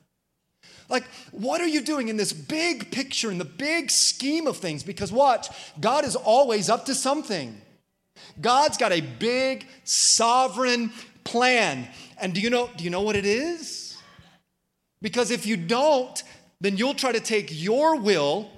[0.90, 4.84] Like, what are you doing in this big picture, in the big scheme of things?
[4.84, 5.48] Because watch,
[5.80, 7.62] God is always up to something.
[8.40, 10.92] God's got a big sovereign
[11.24, 11.88] plan.
[12.20, 13.98] And do you know, do you know what it is?
[15.02, 16.22] Because if you don't,
[16.60, 18.50] then you'll try to take your will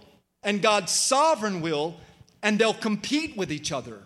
[0.43, 1.95] and God's sovereign will,
[2.41, 3.99] and they'll compete with each other.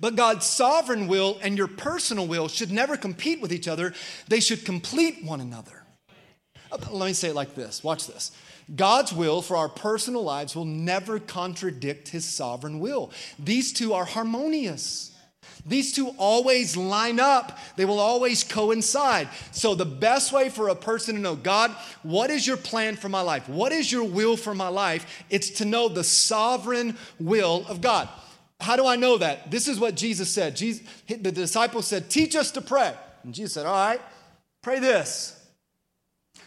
[0.00, 3.92] But God's sovereign will and your personal will should never compete with each other,
[4.28, 5.82] they should complete one another.
[6.72, 8.32] Uh, let me say it like this watch this.
[8.74, 13.12] God's will for our personal lives will never contradict his sovereign will.
[13.38, 15.12] These two are harmonious.
[15.64, 19.28] These two always line up, they will always coincide.
[19.50, 23.08] So, the best way for a person to know, God, what is your plan for
[23.08, 23.48] my life?
[23.48, 25.24] What is your will for my life?
[25.28, 28.08] It's to know the sovereign will of God.
[28.60, 29.50] How do I know that?
[29.50, 30.56] This is what Jesus said.
[30.56, 32.94] Jesus, the disciples said, Teach us to pray.
[33.24, 34.00] And Jesus said, All right,
[34.62, 35.36] pray this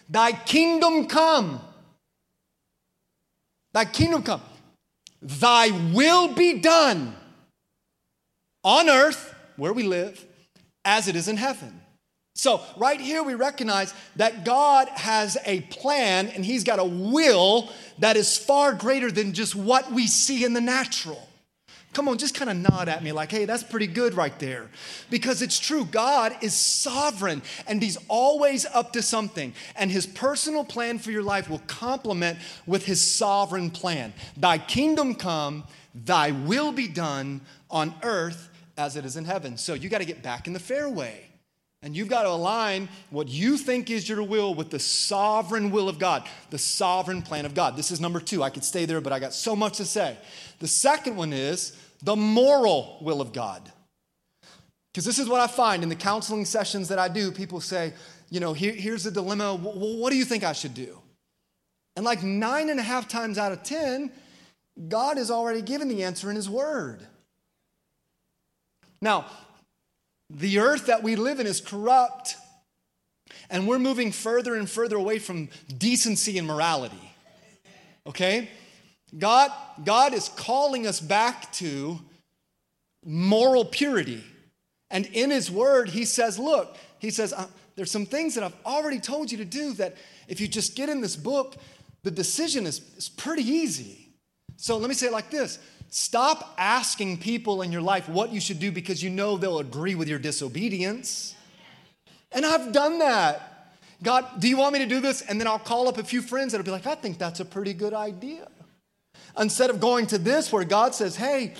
[0.10, 1.62] Thy kingdom come.
[3.79, 4.41] Thy kingdom come.
[5.21, 7.15] Thy will be done
[8.61, 10.25] on earth, where we live,
[10.83, 11.79] as it is in heaven.
[12.35, 17.69] So, right here, we recognize that God has a plan and He's got a will
[17.99, 21.28] that is far greater than just what we see in the natural.
[21.93, 24.69] Come on, just kind of nod at me like, hey, that's pretty good right there.
[25.10, 29.54] Because it's true, God is sovereign and He's always up to something.
[29.75, 34.13] And His personal plan for your life will complement with His sovereign plan.
[34.38, 35.63] Thy kingdom come,
[35.95, 39.58] thy will be done on earth as it is in heaven.
[39.58, 41.28] So you got to get back in the fairway.
[41.81, 45.87] And you've got to align what you think is your will with the sovereign will
[45.87, 47.77] of God, the sovereign plan of God.
[47.77, 48.43] This is number two.
[48.43, 50.17] I could stay there, but I got so much to say.
[50.59, 53.71] The second one is the moral will of God.
[54.93, 57.31] Because this is what I find in the counseling sessions that I do.
[57.31, 57.93] People say,
[58.29, 59.55] you know, here, here's the dilemma.
[59.55, 60.99] what do you think I should do?
[61.95, 64.11] And like nine and a half times out of 10,
[64.87, 67.05] God has already given the answer in His Word.
[69.01, 69.27] Now,
[70.29, 72.35] the earth that we live in is corrupt,
[73.49, 77.13] and we're moving further and further away from decency and morality.
[78.05, 78.49] Okay?
[79.17, 79.51] God,
[79.83, 81.99] God is calling us back to
[83.05, 84.23] moral purity.
[84.91, 88.55] And in His Word, He says, Look, He says, uh, there's some things that I've
[88.65, 89.95] already told you to do that
[90.27, 91.55] if you just get in this book,
[92.03, 94.09] the decision is, is pretty easy.
[94.57, 95.59] So let me say it like this
[95.89, 99.95] Stop asking people in your life what you should do because you know they'll agree
[99.95, 101.36] with your disobedience.
[102.32, 103.73] And I've done that.
[104.02, 105.21] God, do you want me to do this?
[105.21, 107.45] And then I'll call up a few friends that'll be like, I think that's a
[107.45, 108.47] pretty good idea.
[109.38, 111.54] Instead of going to this where God says, hey,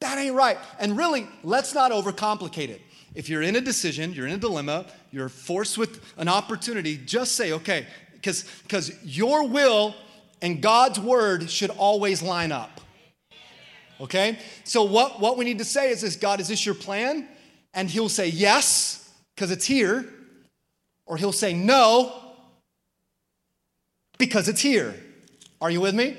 [0.00, 0.58] that ain't right.
[0.78, 2.80] And really, let's not overcomplicate it.
[3.14, 7.32] If you're in a decision, you're in a dilemma, you're forced with an opportunity, just
[7.36, 9.94] say, okay, because your will
[10.40, 12.80] and God's word should always line up.
[14.02, 14.38] Okay?
[14.64, 17.28] So what, what we need to say is this God, is this your plan?
[17.72, 20.04] And he'll say yes, because it's here.
[21.06, 22.12] Or he'll say no,
[24.18, 24.94] because it's here.
[25.60, 26.16] Are you with me?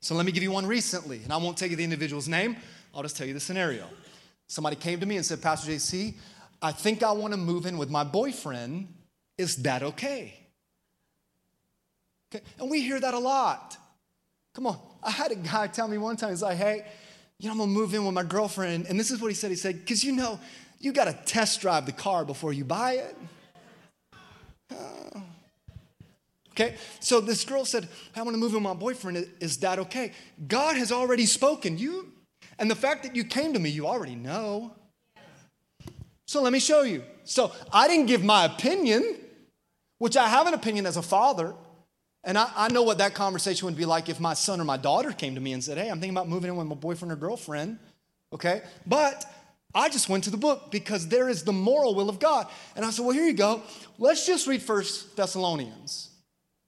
[0.00, 2.56] So let me give you one recently, and I won't tell you the individual's name,
[2.94, 3.86] I'll just tell you the scenario.
[4.48, 6.14] Somebody came to me and said, Pastor JC,
[6.62, 8.88] I think I want to move in with my boyfriend.
[9.36, 10.34] Is that okay?
[12.32, 12.44] okay?
[12.58, 13.76] And we hear that a lot.
[14.54, 14.78] Come on.
[15.02, 16.84] I had a guy tell me one time, he's like, hey,
[17.38, 18.86] you know, I'm gonna move in with my girlfriend.
[18.88, 19.50] And this is what he said.
[19.50, 20.40] He said, because you know,
[20.80, 23.16] you gotta test drive the car before you buy it.
[24.70, 25.20] Uh,
[26.50, 29.28] okay, so this girl said, I want to move in with my boyfriend.
[29.40, 30.12] Is that okay?
[30.46, 31.78] God has already spoken.
[31.78, 32.12] You,
[32.58, 34.72] and the fact that you came to me, you already know.
[36.26, 37.04] So let me show you.
[37.24, 39.16] So I didn't give my opinion,
[39.98, 41.54] which I have an opinion as a father.
[42.24, 44.76] And I, I, know what that conversation would be like if my son or my
[44.76, 47.12] daughter came to me and said, Hey, I'm thinking about moving in with my boyfriend
[47.12, 47.78] or girlfriend.
[48.32, 48.62] Okay?
[48.86, 49.24] But
[49.74, 52.48] I just went to the book because there is the moral will of God.
[52.74, 53.62] And I said, Well, here you go.
[53.98, 56.10] Let's just read First Thessalonians.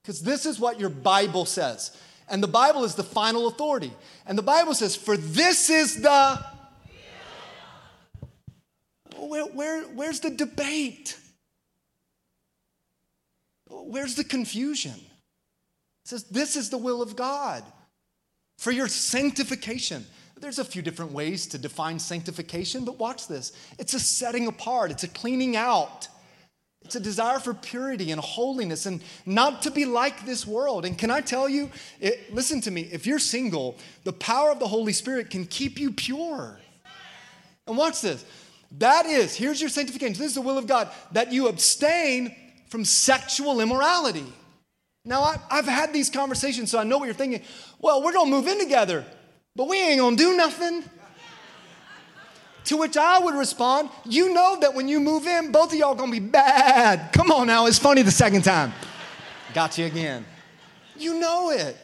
[0.03, 1.97] Because this is what your Bible says.
[2.29, 3.93] And the Bible is the final authority.
[4.27, 6.45] And the Bible says, For this is the
[9.17, 11.19] where, where, where's the debate?
[13.69, 14.95] Where's the confusion?
[16.11, 17.63] Says, This is the will of God
[18.59, 20.05] for your sanctification.
[20.41, 23.53] There's a few different ways to define sanctification, but watch this.
[23.79, 26.09] It's a setting apart, it's a cleaning out.
[26.83, 30.87] It's a desire for purity and holiness and not to be like this world.
[30.87, 31.71] And can I tell you,
[32.01, 35.79] it, listen to me, if you're single, the power of the Holy Spirit can keep
[35.79, 36.59] you pure.
[37.67, 38.25] And watch this.
[38.79, 40.15] That is, here's your sanctification.
[40.15, 42.35] This is the will of God that you abstain
[42.71, 44.27] from sexual immorality.
[45.11, 47.43] Now, I, have had these conversations, so I know what you're thinking.
[47.81, 49.05] Well, we're gonna move in together,
[49.57, 50.85] but we ain't gonna do nothing.
[52.67, 55.97] to which I would respond, You know that when you move in, both of y'all
[55.97, 57.13] gonna be bad.
[57.13, 58.73] Come on now, it's funny the second time.
[59.53, 60.25] Got you again.
[60.97, 61.77] You know it.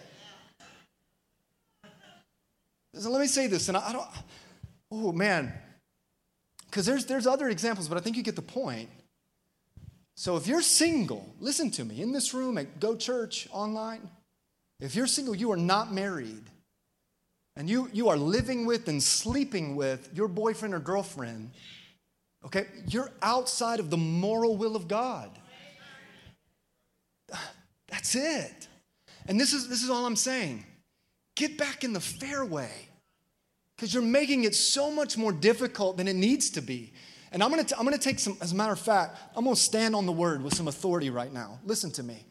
[2.95, 4.07] So let me say this, and I don't,
[4.93, 5.53] oh man,
[6.67, 8.89] because there's, there's other examples, but I think you get the point.
[10.17, 14.09] So if you're single, listen to me, in this room at Go Church online,
[14.81, 16.45] if you're single, you are not married,
[17.55, 21.51] and you, you are living with and sleeping with your boyfriend or girlfriend,
[22.45, 25.31] okay, you're outside of the moral will of God.
[27.89, 28.69] That's it.
[29.27, 30.65] And this is, this is all I'm saying.
[31.35, 32.89] Get back in the fairway
[33.77, 36.93] because you're making it so much more difficult than it needs to be.
[37.33, 39.57] And I'm gonna, t- I'm gonna take some, as a matter of fact, I'm gonna
[39.57, 41.59] stand on the word with some authority right now.
[41.65, 42.25] Listen to me.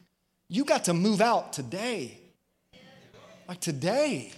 [0.47, 2.19] You got to move out today.
[3.47, 4.31] Like today.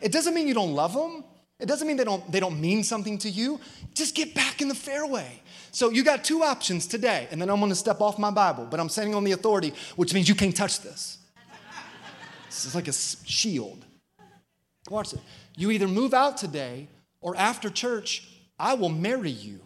[0.00, 1.24] It doesn't mean you don't love them.
[1.58, 3.60] It doesn't mean they don't, they don't mean something to you.
[3.94, 5.40] Just get back in the fairway.
[5.70, 8.80] So you got two options today, and then I'm gonna step off my Bible, but
[8.80, 11.18] I'm standing on the authority, which means you can't touch this.
[12.46, 13.84] This is like a shield.
[14.90, 15.20] Watch it.
[15.56, 16.88] You either move out today
[17.20, 19.60] or after church, I will marry you.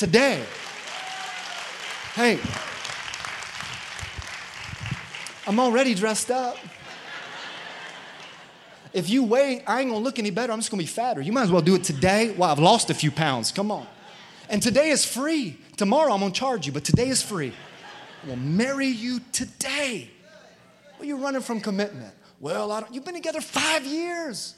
[0.00, 0.42] Today.
[2.14, 2.38] Hey,
[5.46, 6.56] I'm already dressed up.
[8.94, 10.54] If you wait, I ain't gonna look any better.
[10.54, 11.20] I'm just gonna be fatter.
[11.20, 12.34] You might as well do it today.
[12.34, 13.52] Well, I've lost a few pounds.
[13.52, 13.86] Come on.
[14.48, 15.58] And today is free.
[15.76, 17.52] Tomorrow I'm gonna charge you, but today is free.
[18.24, 20.08] I will marry you today.
[20.98, 22.14] Well, you're running from commitment.
[22.40, 24.54] Well, I don't, you've been together five years.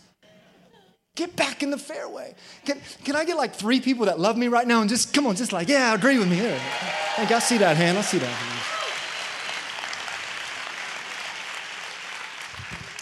[1.15, 2.35] Get back in the fairway.
[2.65, 5.27] Can, can I get like three people that love me right now and just, come
[5.27, 6.41] on, just like, yeah, agree with me.
[6.41, 6.59] There.
[6.59, 7.99] Hey, I see that hand.
[7.99, 8.63] I see that hand.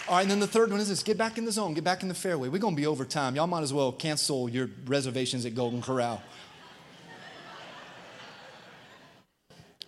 [0.09, 1.85] All right, and then the third one is this get back in the zone, get
[1.85, 2.49] back in the fairway.
[2.49, 3.33] We're going to be over time.
[3.33, 6.21] Y'all might as well cancel your reservations at Golden Corral.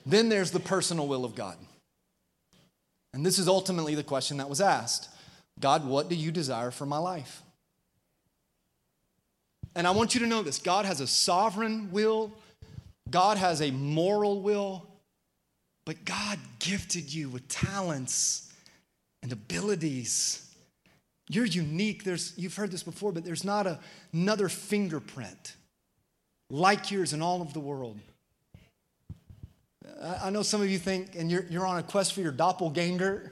[0.05, 1.57] then there's the personal will of God.
[3.13, 5.09] And this is ultimately the question that was asked
[5.59, 7.42] God, what do you desire for my life?
[9.76, 12.32] And I want you to know this God has a sovereign will,
[13.09, 14.88] God has a moral will,
[15.86, 18.51] but God gifted you with talents
[19.21, 20.39] and abilities.
[21.30, 22.03] You're unique.
[22.03, 23.80] There's, you've heard this before, but there's not a,
[24.11, 25.55] another fingerprint
[26.49, 27.97] like yours in all of the world.
[30.01, 33.32] I know some of you think, and you're, you're on a quest for your doppelganger.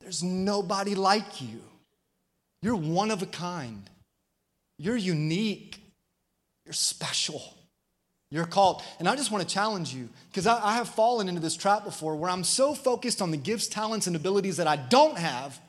[0.00, 1.60] There's nobody like you.
[2.60, 3.88] You're one of a kind.
[4.82, 5.80] You're unique.
[6.66, 7.40] You're special.
[8.32, 8.82] You're called.
[8.98, 11.84] And I just want to challenge you because I, I, have fallen into this trap
[11.84, 15.60] before where I'm so focused on the gifts, talents, and abilities that I don't have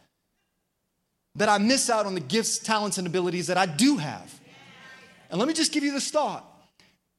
[1.36, 4.40] that I miss out on the gifts, talents, and abilities that I do have.
[5.30, 6.44] And let me just give you this thought.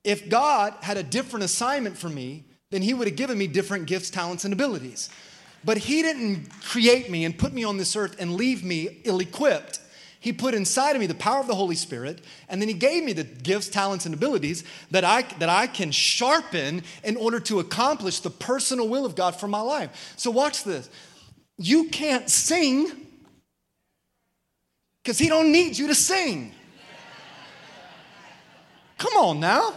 [0.03, 3.86] If God had a different assignment for me, then He would have given me different
[3.86, 5.11] gifts, talents, and abilities.
[5.62, 9.20] But He didn't create me and put me on this earth and leave me ill
[9.20, 9.78] equipped.
[10.24, 13.04] He put inside of me the power of the Holy Spirit, and then He gave
[13.04, 17.60] me the gifts, talents, and abilities that I, that I can sharpen in order to
[17.60, 20.14] accomplish the personal will of God for my life.
[20.16, 20.88] So, watch this.
[21.58, 22.90] You can't sing
[25.02, 26.54] because He don't need you to sing.
[28.96, 29.74] Come on now.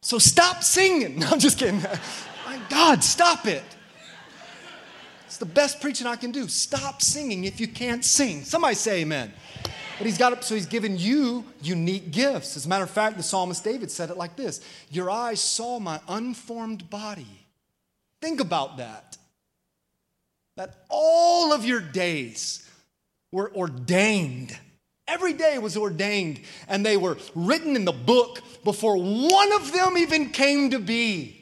[0.00, 1.18] So stop singing.
[1.18, 1.82] No, I'm just kidding.
[2.46, 3.62] My God, stop it.
[5.38, 6.48] The best preaching I can do.
[6.48, 8.44] Stop singing if you can't sing.
[8.44, 9.32] Somebody say amen.
[9.98, 12.56] But he's got it, so he's given you unique gifts.
[12.56, 14.60] As a matter of fact, the psalmist David said it like this
[14.90, 17.46] Your eyes saw my unformed body.
[18.20, 19.16] Think about that.
[20.56, 22.68] That all of your days
[23.30, 24.56] were ordained.
[25.06, 29.96] Every day was ordained, and they were written in the book before one of them
[29.96, 31.37] even came to be.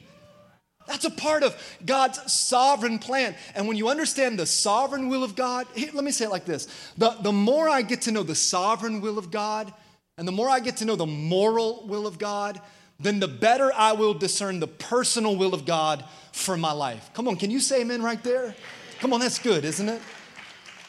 [0.87, 3.35] That's a part of God's sovereign plan.
[3.55, 6.67] And when you understand the sovereign will of God, let me say it like this
[6.97, 9.71] the, the more I get to know the sovereign will of God,
[10.17, 12.59] and the more I get to know the moral will of God,
[12.99, 17.11] then the better I will discern the personal will of God for my life.
[17.13, 18.55] Come on, can you say amen right there?
[18.99, 20.01] Come on, that's good, isn't it?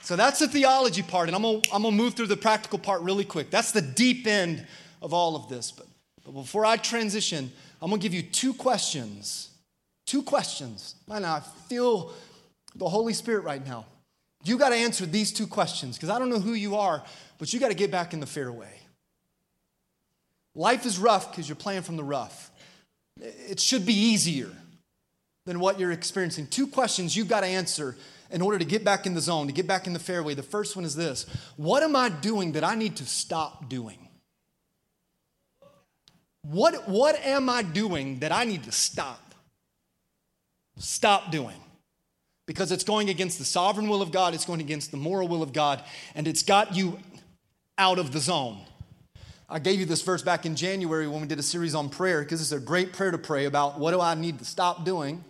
[0.03, 3.03] So that's the theology part, and I'm gonna, I'm gonna move through the practical part
[3.03, 3.51] really quick.
[3.51, 4.66] That's the deep end
[5.03, 5.70] of all of this.
[5.70, 5.86] But,
[6.24, 9.51] but before I transition, I'm gonna give you two questions
[10.09, 10.94] Two questions.
[11.06, 12.14] Man, I feel
[12.74, 13.84] the Holy Spirit right now.
[14.42, 17.04] You got to answer these two questions because I don't know who you are,
[17.36, 18.72] but you got to get back in the fairway.
[20.54, 22.50] Life is rough because you're playing from the rough.
[23.20, 24.48] It should be easier
[25.44, 26.46] than what you're experiencing.
[26.46, 27.94] Two questions you've got to answer
[28.30, 30.32] in order to get back in the zone, to get back in the fairway.
[30.32, 31.26] The first one is this
[31.59, 34.09] What am I doing that I need to stop doing?
[36.44, 39.28] What, what am I doing that I need to stop?
[40.79, 41.57] Stop doing.
[42.47, 45.43] Because it's going against the sovereign will of God, it's going against the moral will
[45.43, 45.83] of God,
[46.14, 46.99] and it's got you
[47.76, 48.59] out of the zone.
[49.51, 52.22] I gave you this verse back in January when we did a series on prayer,
[52.22, 55.24] because it's a great prayer to pray about what do I need to stop doing.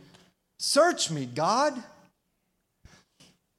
[0.59, 1.81] Search me, God.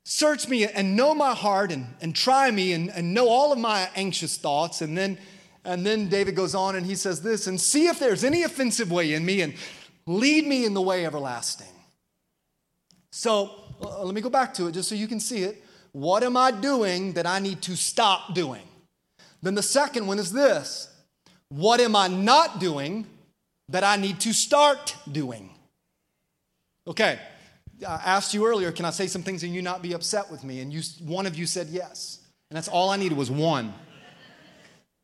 [0.06, 3.60] Search me and know my heart and, and try me and, and know all of
[3.60, 4.82] my anxious thoughts.
[4.82, 5.18] And then,
[5.64, 8.92] and then David goes on and he says this and see if there's any offensive
[8.92, 9.54] way in me and
[10.08, 11.68] lead me in the way everlasting.
[13.12, 13.52] So
[13.82, 15.64] uh, let me go back to it just so you can see it.
[15.92, 18.62] What am I doing that I need to stop doing?
[19.42, 20.90] Then the second one is this
[21.50, 23.08] What am I not doing
[23.70, 25.50] that I need to start doing?
[26.88, 27.20] Okay,
[27.88, 30.44] I asked you earlier, can I say some things and you not be upset with
[30.44, 30.60] me?
[30.60, 32.20] And you, one of you said yes.
[32.50, 33.74] And that's all I needed was one.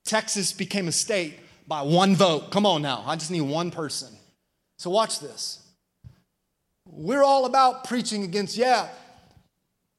[0.04, 2.52] Texas became a state by one vote.
[2.52, 4.10] Come on now, I just need one person.
[4.78, 5.65] So watch this.
[6.88, 8.90] We're all about preaching against, yeah,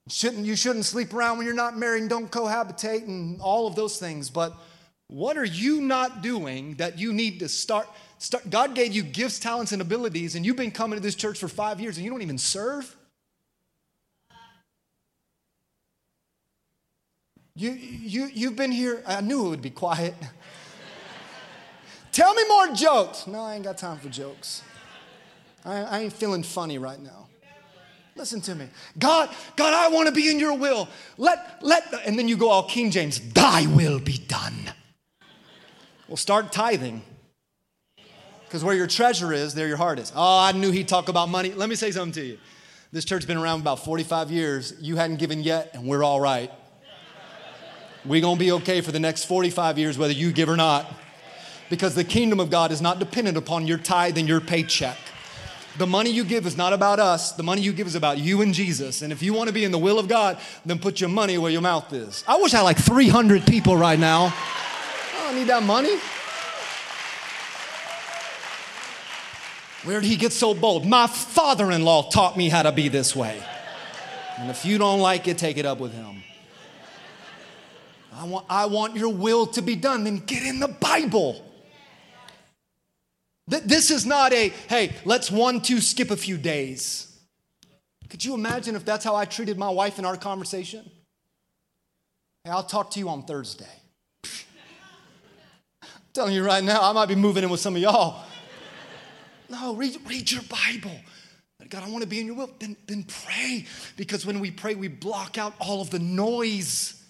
[0.09, 3.75] shouldn't, you shouldn't sleep around when you're not married and don't cohabitate and all of
[3.75, 4.31] those things.
[4.31, 4.55] But
[5.09, 7.89] what are you not doing that you need to start?
[8.19, 11.39] start God gave you gifts, talents, and abilities, and you've been coming to this church
[11.39, 12.97] for five years and you don't even serve?
[17.59, 20.15] You, you, you've been here, I knew it would be quiet.
[22.13, 23.27] Tell me more jokes.
[23.27, 24.63] No, I ain't got time for jokes.
[25.67, 27.27] I, I ain't feeling funny right now.
[28.15, 28.69] Listen to me.
[28.99, 30.89] God, God, I want to be in your will.
[31.19, 34.55] Let, let, the, and then you go all King James, thy will be done.
[36.09, 37.03] Well, start tithing.
[38.45, 40.13] Because where your treasure is, there your heart is.
[40.15, 41.53] Oh, I knew he'd talk about money.
[41.53, 42.39] Let me say something to you.
[42.93, 44.73] This church's been around about 45 years.
[44.81, 46.51] You hadn't given yet, and we're all right.
[48.05, 50.87] We're going to be okay for the next 45 years, whether you give or not.
[51.69, 54.97] Because the kingdom of God is not dependent upon your tithe and your paycheck.
[55.79, 57.33] The money you give is not about us.
[57.33, 59.03] The money you give is about you and Jesus.
[59.03, 61.37] And if you want to be in the will of God, then put your money
[61.37, 62.25] where your mouth is.
[62.27, 64.33] I wish I had like 300 people right now.
[64.35, 65.99] I don't need that money.
[69.85, 70.87] Where did he get so bold?
[70.87, 73.41] My father in law taught me how to be this way.
[74.39, 76.23] And if you don't like it, take it up with him.
[78.13, 80.05] I want, I want your will to be done.
[80.05, 81.46] Then get in the Bible.
[83.49, 87.17] This is not a, hey, let's one, two, skip a few days.
[88.09, 90.89] Could you imagine if that's how I treated my wife in our conversation?
[92.45, 93.65] Hey, I'll talk to you on Thursday.
[95.83, 98.25] I'm telling you right now, I might be moving in with some of y'all.
[99.49, 100.99] No, read, read your Bible.
[101.69, 102.51] God, I want to be in your will.
[102.59, 103.67] Then, then pray.
[103.97, 107.03] Because when we pray, we block out all of the noise.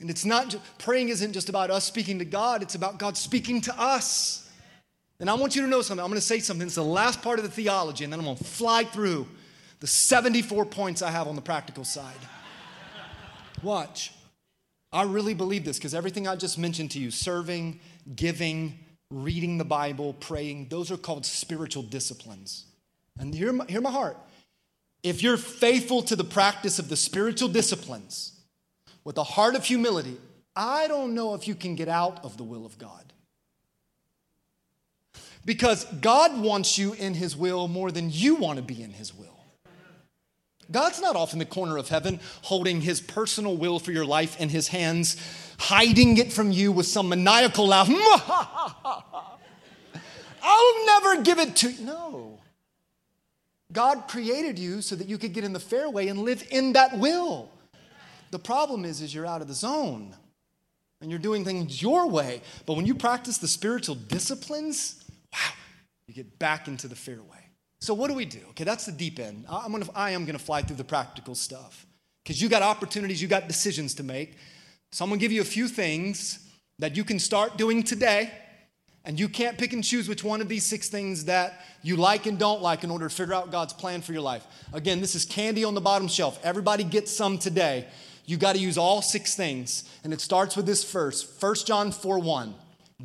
[0.00, 3.16] And it's not, just, praying isn't just about us speaking to God, it's about God
[3.16, 4.49] speaking to us.
[5.20, 6.02] And I want you to know something.
[6.02, 6.66] I'm going to say something.
[6.66, 9.28] It's the last part of the theology, and then I'm going to fly through
[9.80, 12.16] the 74 points I have on the practical side.
[13.62, 14.12] Watch.
[14.92, 17.78] I really believe this because everything I just mentioned to you serving,
[18.16, 18.78] giving,
[19.10, 22.64] reading the Bible, praying those are called spiritual disciplines.
[23.18, 24.16] And hear my, hear my heart.
[25.02, 28.40] If you're faithful to the practice of the spiritual disciplines
[29.04, 30.16] with a heart of humility,
[30.56, 33.09] I don't know if you can get out of the will of God.
[35.44, 39.14] Because God wants you in His will more than you want to be in His
[39.14, 39.26] will.
[40.70, 44.40] God's not off in the corner of heaven holding His personal will for your life
[44.40, 45.16] in His hands,
[45.58, 47.88] hiding it from you with some maniacal laugh.
[50.42, 51.84] I'll never give it to you.
[51.84, 52.38] No.
[53.72, 56.98] God created you so that you could get in the fairway and live in that
[56.98, 57.50] will.
[58.30, 60.14] The problem is, is you're out of the zone
[61.00, 62.42] and you're doing things your way.
[62.66, 64.99] But when you practice the spiritual disciplines,
[65.32, 65.52] wow,
[66.06, 67.46] you get back into the fairway.
[67.80, 68.40] So what do we do?
[68.50, 69.46] Okay, that's the deep end.
[69.48, 71.86] I'm gonna, I am gonna fly through the practical stuff
[72.22, 74.36] because you got opportunities, you got decisions to make.
[74.92, 76.46] So I'm gonna give you a few things
[76.78, 78.30] that you can start doing today
[79.04, 82.26] and you can't pick and choose which one of these six things that you like
[82.26, 84.46] and don't like in order to figure out God's plan for your life.
[84.72, 86.38] Again, this is candy on the bottom shelf.
[86.42, 87.86] Everybody gets some today.
[88.26, 89.84] You got to use all six things.
[90.04, 92.54] And it starts with this verse 1 John 4 1.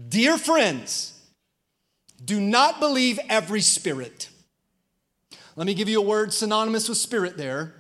[0.10, 1.15] Dear friends,
[2.24, 4.30] do not believe every spirit.
[5.56, 7.74] Let me give you a word synonymous with spirit there.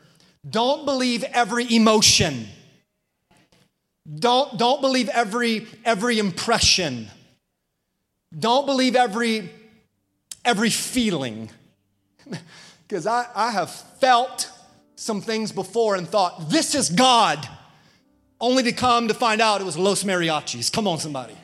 [0.47, 2.47] Don't believe every emotion.
[4.19, 7.07] Don't, don't believe every, every impression.
[8.37, 9.49] Don't believe every,
[10.43, 11.49] every feeling.
[12.87, 14.51] Because I, I have felt
[14.95, 17.47] some things before and thought, this is God,
[18.39, 20.71] only to come to find out it was Los Mariachis.
[20.71, 21.35] Come on, somebody.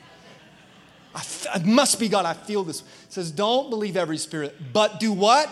[1.14, 2.24] I f- it must be God.
[2.24, 2.80] I feel this.
[2.80, 5.50] It says, don't believe every spirit, but do what?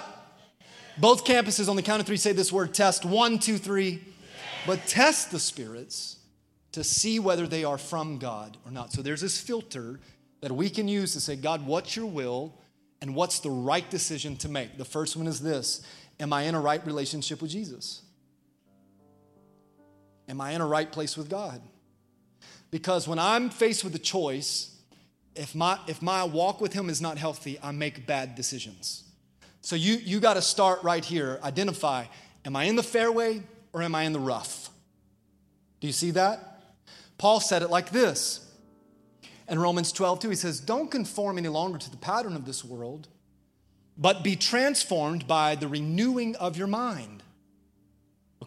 [0.98, 3.04] Both campuses on the count of three say this word test.
[3.04, 4.02] One, two, three.
[4.66, 6.18] But test the spirits
[6.72, 8.92] to see whether they are from God or not.
[8.92, 9.98] So there's this filter
[10.40, 12.54] that we can use to say, God, what's your will
[13.00, 14.76] and what's the right decision to make?
[14.76, 15.82] The first one is this
[16.18, 18.02] Am I in a right relationship with Jesus?
[20.28, 21.60] Am I in a right place with God?
[22.70, 24.76] Because when I'm faced with a choice,
[25.34, 29.04] if my, if my walk with Him is not healthy, I make bad decisions.
[29.60, 31.38] So you, you got to start right here.
[31.42, 32.06] Identify
[32.44, 34.70] am I in the fairway or am I in the rough?
[35.80, 36.62] Do you see that?
[37.18, 38.50] Paul said it like this
[39.50, 42.64] in Romans 12, 2, he says, Don't conform any longer to the pattern of this
[42.64, 43.08] world,
[43.98, 47.19] but be transformed by the renewing of your mind.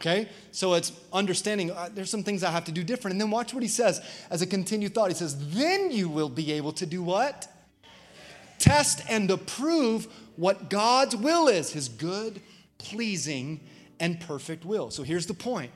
[0.03, 0.27] Okay?
[0.51, 3.13] So it's understanding uh, there's some things I have to do different.
[3.13, 5.07] And then watch what he says as a continued thought.
[5.07, 7.47] He says, Then you will be able to do what?
[8.59, 12.41] Test and approve what God's will is, his good,
[12.79, 13.61] pleasing,
[13.97, 14.91] and perfect will.
[14.91, 15.71] So here's the point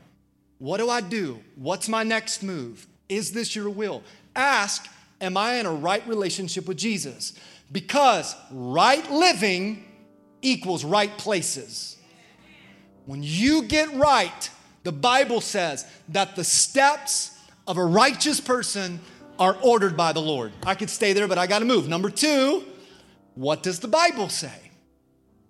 [0.58, 1.40] What do I do?
[1.56, 2.86] What's my next move?
[3.08, 4.04] Is this your will?
[4.36, 4.90] Ask
[5.22, 7.32] am I in a right relationship with Jesus?
[7.72, 9.86] Because right living
[10.42, 11.97] equals right places.
[13.08, 14.50] When you get right,
[14.84, 19.00] the Bible says that the steps of a righteous person
[19.40, 20.52] are ordered by the Lord.
[20.66, 21.88] I could stay there, but I got to move.
[21.88, 22.66] Number two,
[23.34, 24.72] what does the Bible say?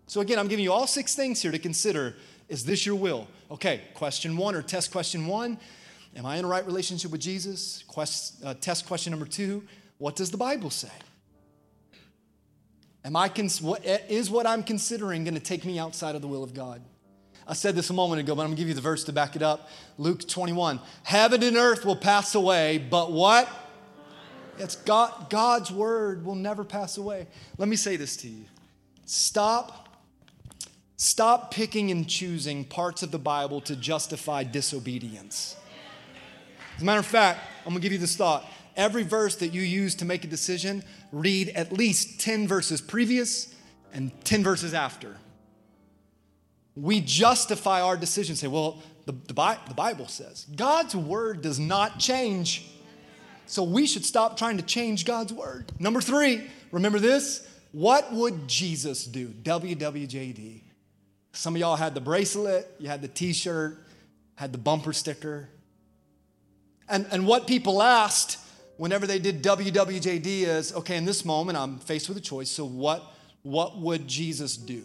[0.06, 2.16] So, again, I'm giving you all six things here to consider.
[2.48, 3.28] Is this your will?
[3.50, 5.58] Okay, question one or test question one
[6.16, 7.84] Am I in a right relationship with Jesus?
[7.88, 9.64] Quest, uh, test question number two
[9.98, 10.92] What does the Bible say?
[13.04, 16.28] Am I cons- what, is what I'm considering going to take me outside of the
[16.28, 16.84] will of God?
[17.48, 19.14] I said this a moment ago, but I'm going to give you the verse to
[19.14, 19.70] back it up.
[19.98, 20.82] Luke 21.
[21.04, 23.48] Heaven and earth will pass away, but what?
[24.60, 27.28] It's God, God's word will never pass away.
[27.58, 28.44] Let me say this to you.
[29.06, 29.98] Stop,
[30.98, 35.56] stop picking and choosing parts of the Bible to justify disobedience.
[36.76, 38.46] As a matter of fact, I'm gonna give you this thought.
[38.76, 43.54] Every verse that you use to make a decision, read at least 10 verses previous
[43.94, 45.18] and 10 verses after.
[46.78, 50.46] We justify our decision, say, well, the, the, the Bible says.
[50.56, 52.70] God's word does not change.
[53.48, 55.72] So we should stop trying to change God's word.
[55.80, 57.48] Number three, remember this?
[57.72, 59.30] What would Jesus do?
[59.30, 60.62] WWJD.
[61.32, 63.78] Some of y'all had the bracelet, you had the t shirt,
[64.36, 65.50] had the bumper sticker.
[66.90, 68.40] And, and what people asked
[68.78, 72.50] whenever they did WWJD is okay, in this moment, I'm faced with a choice.
[72.50, 73.04] So, what,
[73.44, 74.84] what would Jesus do?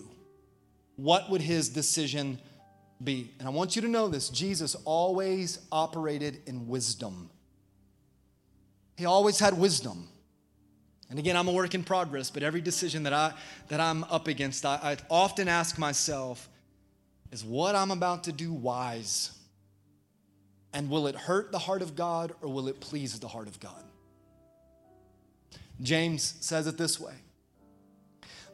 [1.02, 2.38] What would his decision
[3.02, 3.32] be?
[3.40, 7.28] And I want you to know this Jesus always operated in wisdom.
[8.96, 10.08] He always had wisdom.
[11.10, 13.34] And again, I'm a work in progress, but every decision that, I,
[13.66, 16.48] that I'm up against, I, I often ask myself,
[17.32, 19.36] is what I'm about to do wise?
[20.72, 23.58] And will it hurt the heart of God or will it please the heart of
[23.58, 23.82] God?
[25.80, 27.14] James says it this way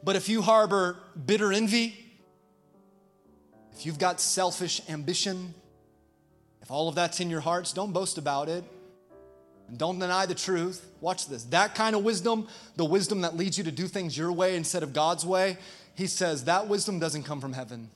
[0.03, 0.97] But if you harbor
[1.27, 2.08] bitter envy,
[3.79, 5.53] if you've got selfish ambition,
[6.61, 8.65] if all of that's in your hearts, don't boast about it.
[9.69, 10.85] And don't deny the truth.
[10.99, 11.45] Watch this.
[11.45, 14.83] That kind of wisdom, the wisdom that leads you to do things your way instead
[14.83, 15.55] of God's way,
[15.95, 17.89] he says that wisdom doesn't come from heaven.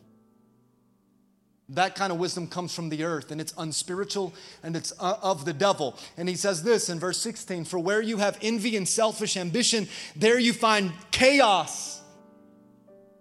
[1.68, 5.44] That kind of wisdom comes from the earth and it's unspiritual and it's uh, of
[5.44, 5.98] the devil.
[6.16, 9.90] And he says this in verse 16 For where you have envy and selfish ambition,
[10.16, 12.00] there you find chaos,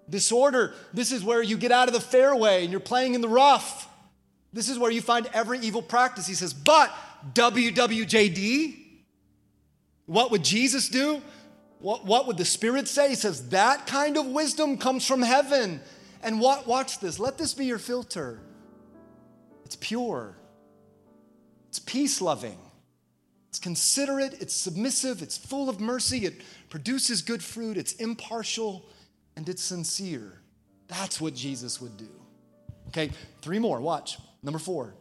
[0.08, 0.74] disorder.
[0.92, 3.88] This is where you get out of the fairway and you're playing in the rough.
[4.52, 6.26] This is where you find every evil practice.
[6.26, 6.92] He says, But
[7.34, 8.76] WWJD,
[10.06, 11.22] what would Jesus do?
[11.78, 13.08] What, what would the Spirit say?
[13.10, 15.80] He says, That kind of wisdom comes from heaven.
[16.22, 17.18] And what, watch this.
[17.18, 18.40] Let this be your filter.
[19.72, 20.36] It's pure,
[21.70, 22.58] it's peace loving,
[23.48, 28.84] it's considerate, it's submissive, it's full of mercy, it produces good fruit, it's impartial,
[29.36, 30.40] and it's sincere.
[30.88, 32.10] That's what Jesus would do.
[32.88, 33.10] Okay,
[33.40, 33.80] three more.
[33.80, 34.18] Watch.
[34.42, 34.94] Number four.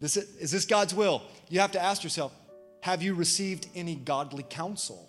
[0.00, 1.22] This is, is this God's will?
[1.48, 2.32] You have to ask yourself
[2.80, 5.08] have you received any godly counsel?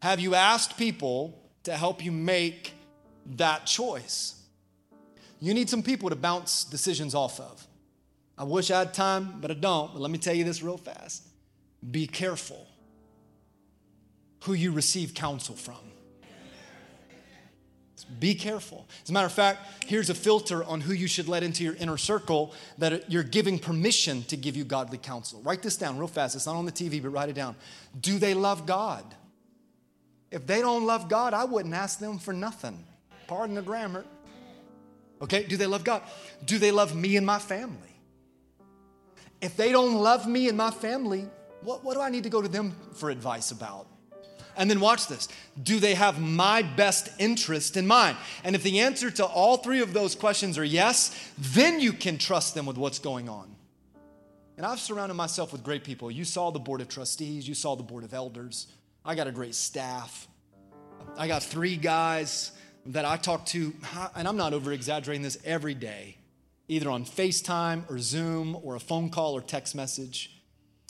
[0.00, 2.72] Have you asked people to help you make
[3.34, 4.40] that choice?
[5.40, 7.66] You need some people to bounce decisions off of.
[8.38, 9.92] I wish I had time, but I don't.
[9.92, 11.26] But let me tell you this real fast
[11.90, 12.66] be careful
[14.44, 15.74] who you receive counsel from.
[18.20, 18.86] Be careful.
[19.02, 21.74] As a matter of fact, here's a filter on who you should let into your
[21.74, 25.40] inner circle that you're giving permission to give you godly counsel.
[25.42, 26.36] Write this down real fast.
[26.36, 27.56] It's not on the TV, but write it down.
[28.00, 29.04] Do they love God?
[30.30, 32.84] If they don't love God, I wouldn't ask them for nothing.
[33.26, 34.04] Pardon the grammar.
[35.20, 36.02] Okay, do they love God?
[36.44, 37.78] Do they love me and my family?
[39.40, 41.26] If they don't love me and my family,
[41.62, 43.86] what, what do I need to go to them for advice about?
[44.56, 45.28] And then watch this.
[45.62, 48.16] Do they have my best interest in mind?
[48.42, 52.16] And if the answer to all three of those questions are yes, then you can
[52.16, 53.54] trust them with what's going on.
[54.56, 56.10] And I've surrounded myself with great people.
[56.10, 58.66] You saw the board of trustees, you saw the board of elders.
[59.04, 60.26] I got a great staff.
[61.18, 62.52] I got three guys
[62.86, 63.74] that I talk to,
[64.14, 66.16] and I'm not over exaggerating this every day,
[66.68, 70.32] either on FaceTime or Zoom or a phone call or text message.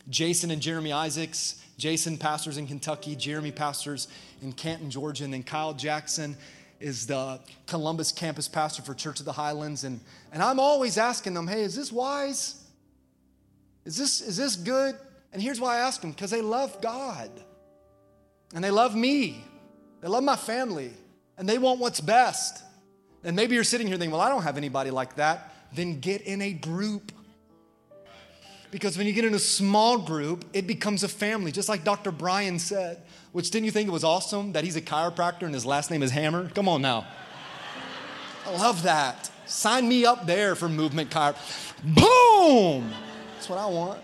[0.08, 1.60] Jason and Jeremy Isaacs.
[1.76, 4.08] Jason pastors in Kentucky, Jeremy pastors
[4.42, 6.36] in Canton, Georgia, and then Kyle Jackson
[6.80, 9.84] is the Columbus campus pastor for Church of the Highlands.
[9.84, 10.00] And,
[10.32, 12.62] and I'm always asking them, hey, is this wise?
[13.84, 14.96] Is this, is this good?
[15.32, 17.30] And here's why I ask them because they love God
[18.54, 19.44] and they love me,
[20.00, 20.92] they love my family,
[21.36, 22.62] and they want what's best.
[23.24, 25.52] And maybe you're sitting here thinking, well, I don't have anybody like that.
[25.74, 27.12] Then get in a group.
[28.70, 32.10] Because when you get in a small group, it becomes a family, just like Dr.
[32.10, 33.02] Brian said.
[33.32, 36.02] Which didn't you think it was awesome that he's a chiropractor and his last name
[36.02, 36.48] is Hammer?
[36.50, 37.06] Come on now.
[38.46, 39.30] I love that.
[39.46, 41.36] Sign me up there for movement chiro.
[41.82, 42.90] Boom!
[43.34, 44.00] That's what I want.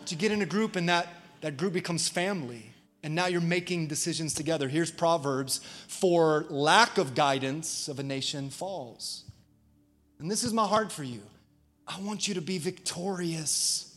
[0.00, 1.08] But you get in a group and that,
[1.40, 4.68] that group becomes family and now you're making decisions together.
[4.68, 9.24] Here's Proverbs for lack of guidance of a nation falls.
[10.18, 11.22] And this is my heart for you.
[11.86, 13.96] I want you to be victorious.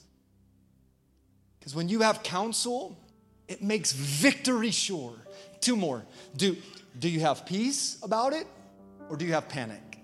[1.59, 2.97] Because when you have counsel,
[3.47, 5.13] it makes victory sure.
[5.59, 6.05] Two more.
[6.37, 6.55] Do,
[6.97, 8.47] do you have peace about it
[9.09, 9.99] or do you have panic?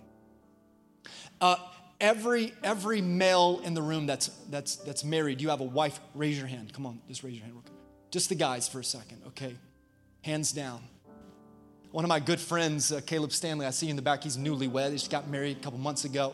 [1.40, 1.58] Uh,
[2.02, 6.38] every, every male in the room that's, that's, that's married, you have a wife, raise
[6.38, 6.74] your hand.
[6.74, 7.56] Come on, just raise your hand.
[8.12, 9.56] Just the guys for a second, okay?
[10.22, 10.82] Hands down.
[11.92, 14.24] One of my good friends, uh, Caleb Stanley, I see you in the back.
[14.24, 14.92] He's newlywed.
[14.92, 16.34] He just got married a couple months ago.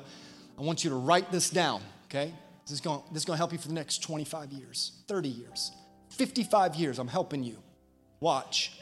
[0.61, 2.31] I want you to write this down, okay?
[2.65, 5.27] This is going, this is going to help you for the next 25 years, 30
[5.27, 5.71] years,
[6.09, 6.99] 55 years.
[6.99, 7.57] I'm helping you.
[8.19, 8.79] Watch.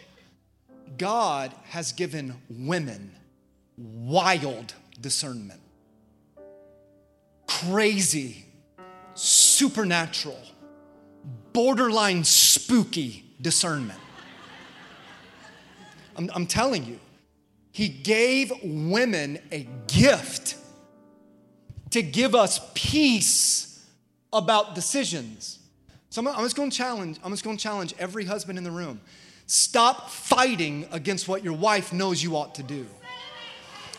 [0.98, 3.16] God has given women
[3.78, 5.62] wild discernment,
[7.48, 8.46] crazy,
[9.14, 10.40] supernatural
[11.54, 14.00] borderline spooky discernment.
[16.18, 17.00] I'm, I'm telling you,
[17.72, 20.59] he gave women a gift
[21.92, 23.86] to give us peace
[24.32, 25.60] about decisions.
[26.10, 27.20] So I'm, just going to challenge.
[27.24, 29.00] I'm just going to challenge every husband in the room.
[29.48, 32.86] Stop fighting against what your wife knows you ought to do.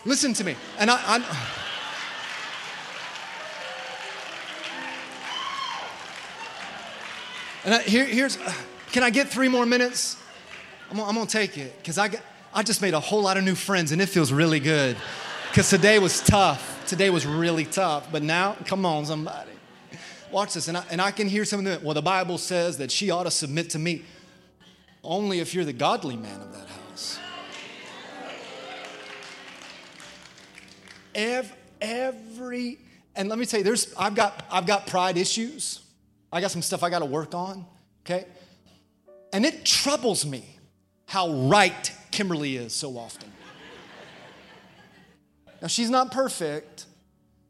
[0.05, 1.49] Listen to me, and I, I
[7.65, 8.39] And I, here, here's,
[8.93, 10.17] can I get three more minutes?
[10.91, 12.11] I'm, I'm gonna take it because I,
[12.55, 14.97] I just made a whole lot of new friends and it feels really good
[15.51, 16.80] because today was tough.
[16.91, 18.11] Today was really tough.
[18.11, 19.53] But now, come on, somebody.
[20.33, 20.67] Watch this.
[20.67, 21.85] And I, and I can hear some of them.
[21.85, 24.03] Well, the Bible says that she ought to submit to me
[25.05, 27.21] only if you're the godly man of that house.
[31.15, 32.79] Every, every
[33.15, 35.83] and let me tell you, there's I've got I've got pride issues.
[36.33, 37.67] I got some stuff I got to work on,
[38.05, 38.27] okay?
[39.33, 40.59] And it troubles me
[41.07, 43.31] how right Kimberly is so often.
[45.61, 46.87] Now, she's not perfect,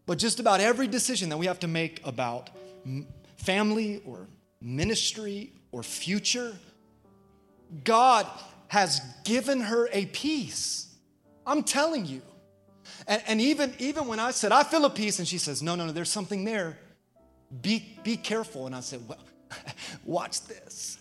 [0.07, 2.51] but just about every decision that we have to make about
[3.37, 4.27] family or
[4.61, 6.53] ministry or future,
[7.85, 8.27] God
[8.69, 10.93] has given her a peace.
[11.47, 12.23] I'm telling you.
[13.07, 15.75] And, and, even, even when I said, I feel a peace, and she says, No,
[15.75, 16.77] no, no, there's something there.
[17.63, 18.67] Be, be careful.
[18.67, 19.19] And I said, Well,
[20.05, 20.99] watch this.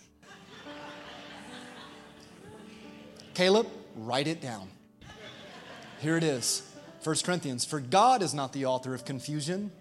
[3.33, 4.69] Caleb, write it down.
[5.99, 6.68] Here it is
[7.03, 7.65] 1 Corinthians.
[7.65, 9.71] For God is not the author of confusion.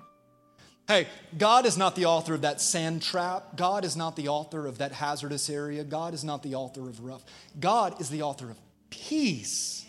[0.87, 1.07] Hey,
[1.37, 3.57] God is not the author of that sand trap.
[3.57, 5.85] God is not the author of that hazardous area.
[5.85, 7.25] God is not the author of rough.
[7.61, 8.59] God is the author of
[8.89, 9.85] peace.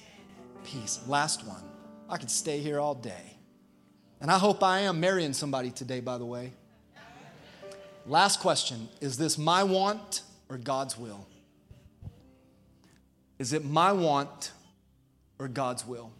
[0.66, 1.00] Peace.
[1.08, 1.64] Last one.
[2.10, 3.38] I could stay here all day.
[4.20, 6.52] And I hope I am marrying somebody today, by the way.
[8.06, 11.28] Last question Is this my want or God's will?
[13.38, 14.52] Is it my want
[15.38, 16.12] or God's will?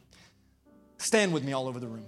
[1.00, 2.06] Stand with me all over the room.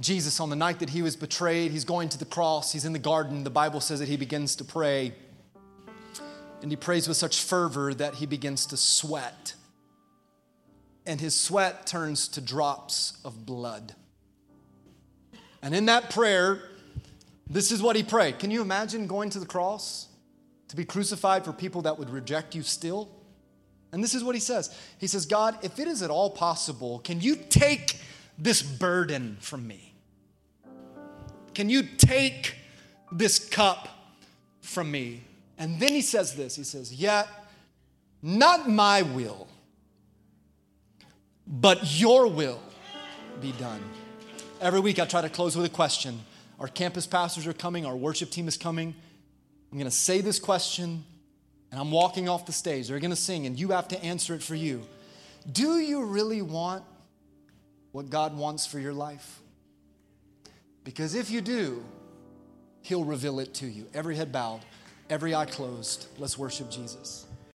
[0.00, 2.92] Jesus, on the night that he was betrayed, he's going to the cross, he's in
[2.92, 3.44] the garden.
[3.44, 5.14] The Bible says that he begins to pray.
[6.60, 9.54] And he prays with such fervor that he begins to sweat.
[11.06, 13.94] And his sweat turns to drops of blood.
[15.62, 16.60] And in that prayer,
[17.48, 18.38] this is what he prayed.
[18.38, 20.08] Can you imagine going to the cross
[20.68, 23.10] to be crucified for people that would reject you still?
[23.92, 26.98] And this is what he says He says, God, if it is at all possible,
[26.98, 28.00] can you take
[28.38, 29.94] this burden from me?
[31.54, 32.56] Can you take
[33.12, 33.88] this cup
[34.60, 35.22] from me?
[35.56, 37.28] And then he says this He says, Yet
[38.22, 39.46] not my will,
[41.46, 42.60] but your will
[43.40, 43.80] be done.
[44.60, 46.20] Every week I try to close with a question.
[46.58, 48.94] Our campus pastors are coming, our worship team is coming.
[49.70, 51.04] I'm going to say this question,
[51.70, 52.88] and I'm walking off the stage.
[52.88, 54.82] They're going to sing, and you have to answer it for you.
[55.50, 56.84] Do you really want
[57.94, 59.38] what God wants for your life?
[60.82, 61.84] Because if you do,
[62.82, 63.86] He'll reveal it to you.
[63.94, 64.62] Every head bowed,
[65.08, 66.08] every eye closed.
[66.18, 67.24] Let's worship Jesus.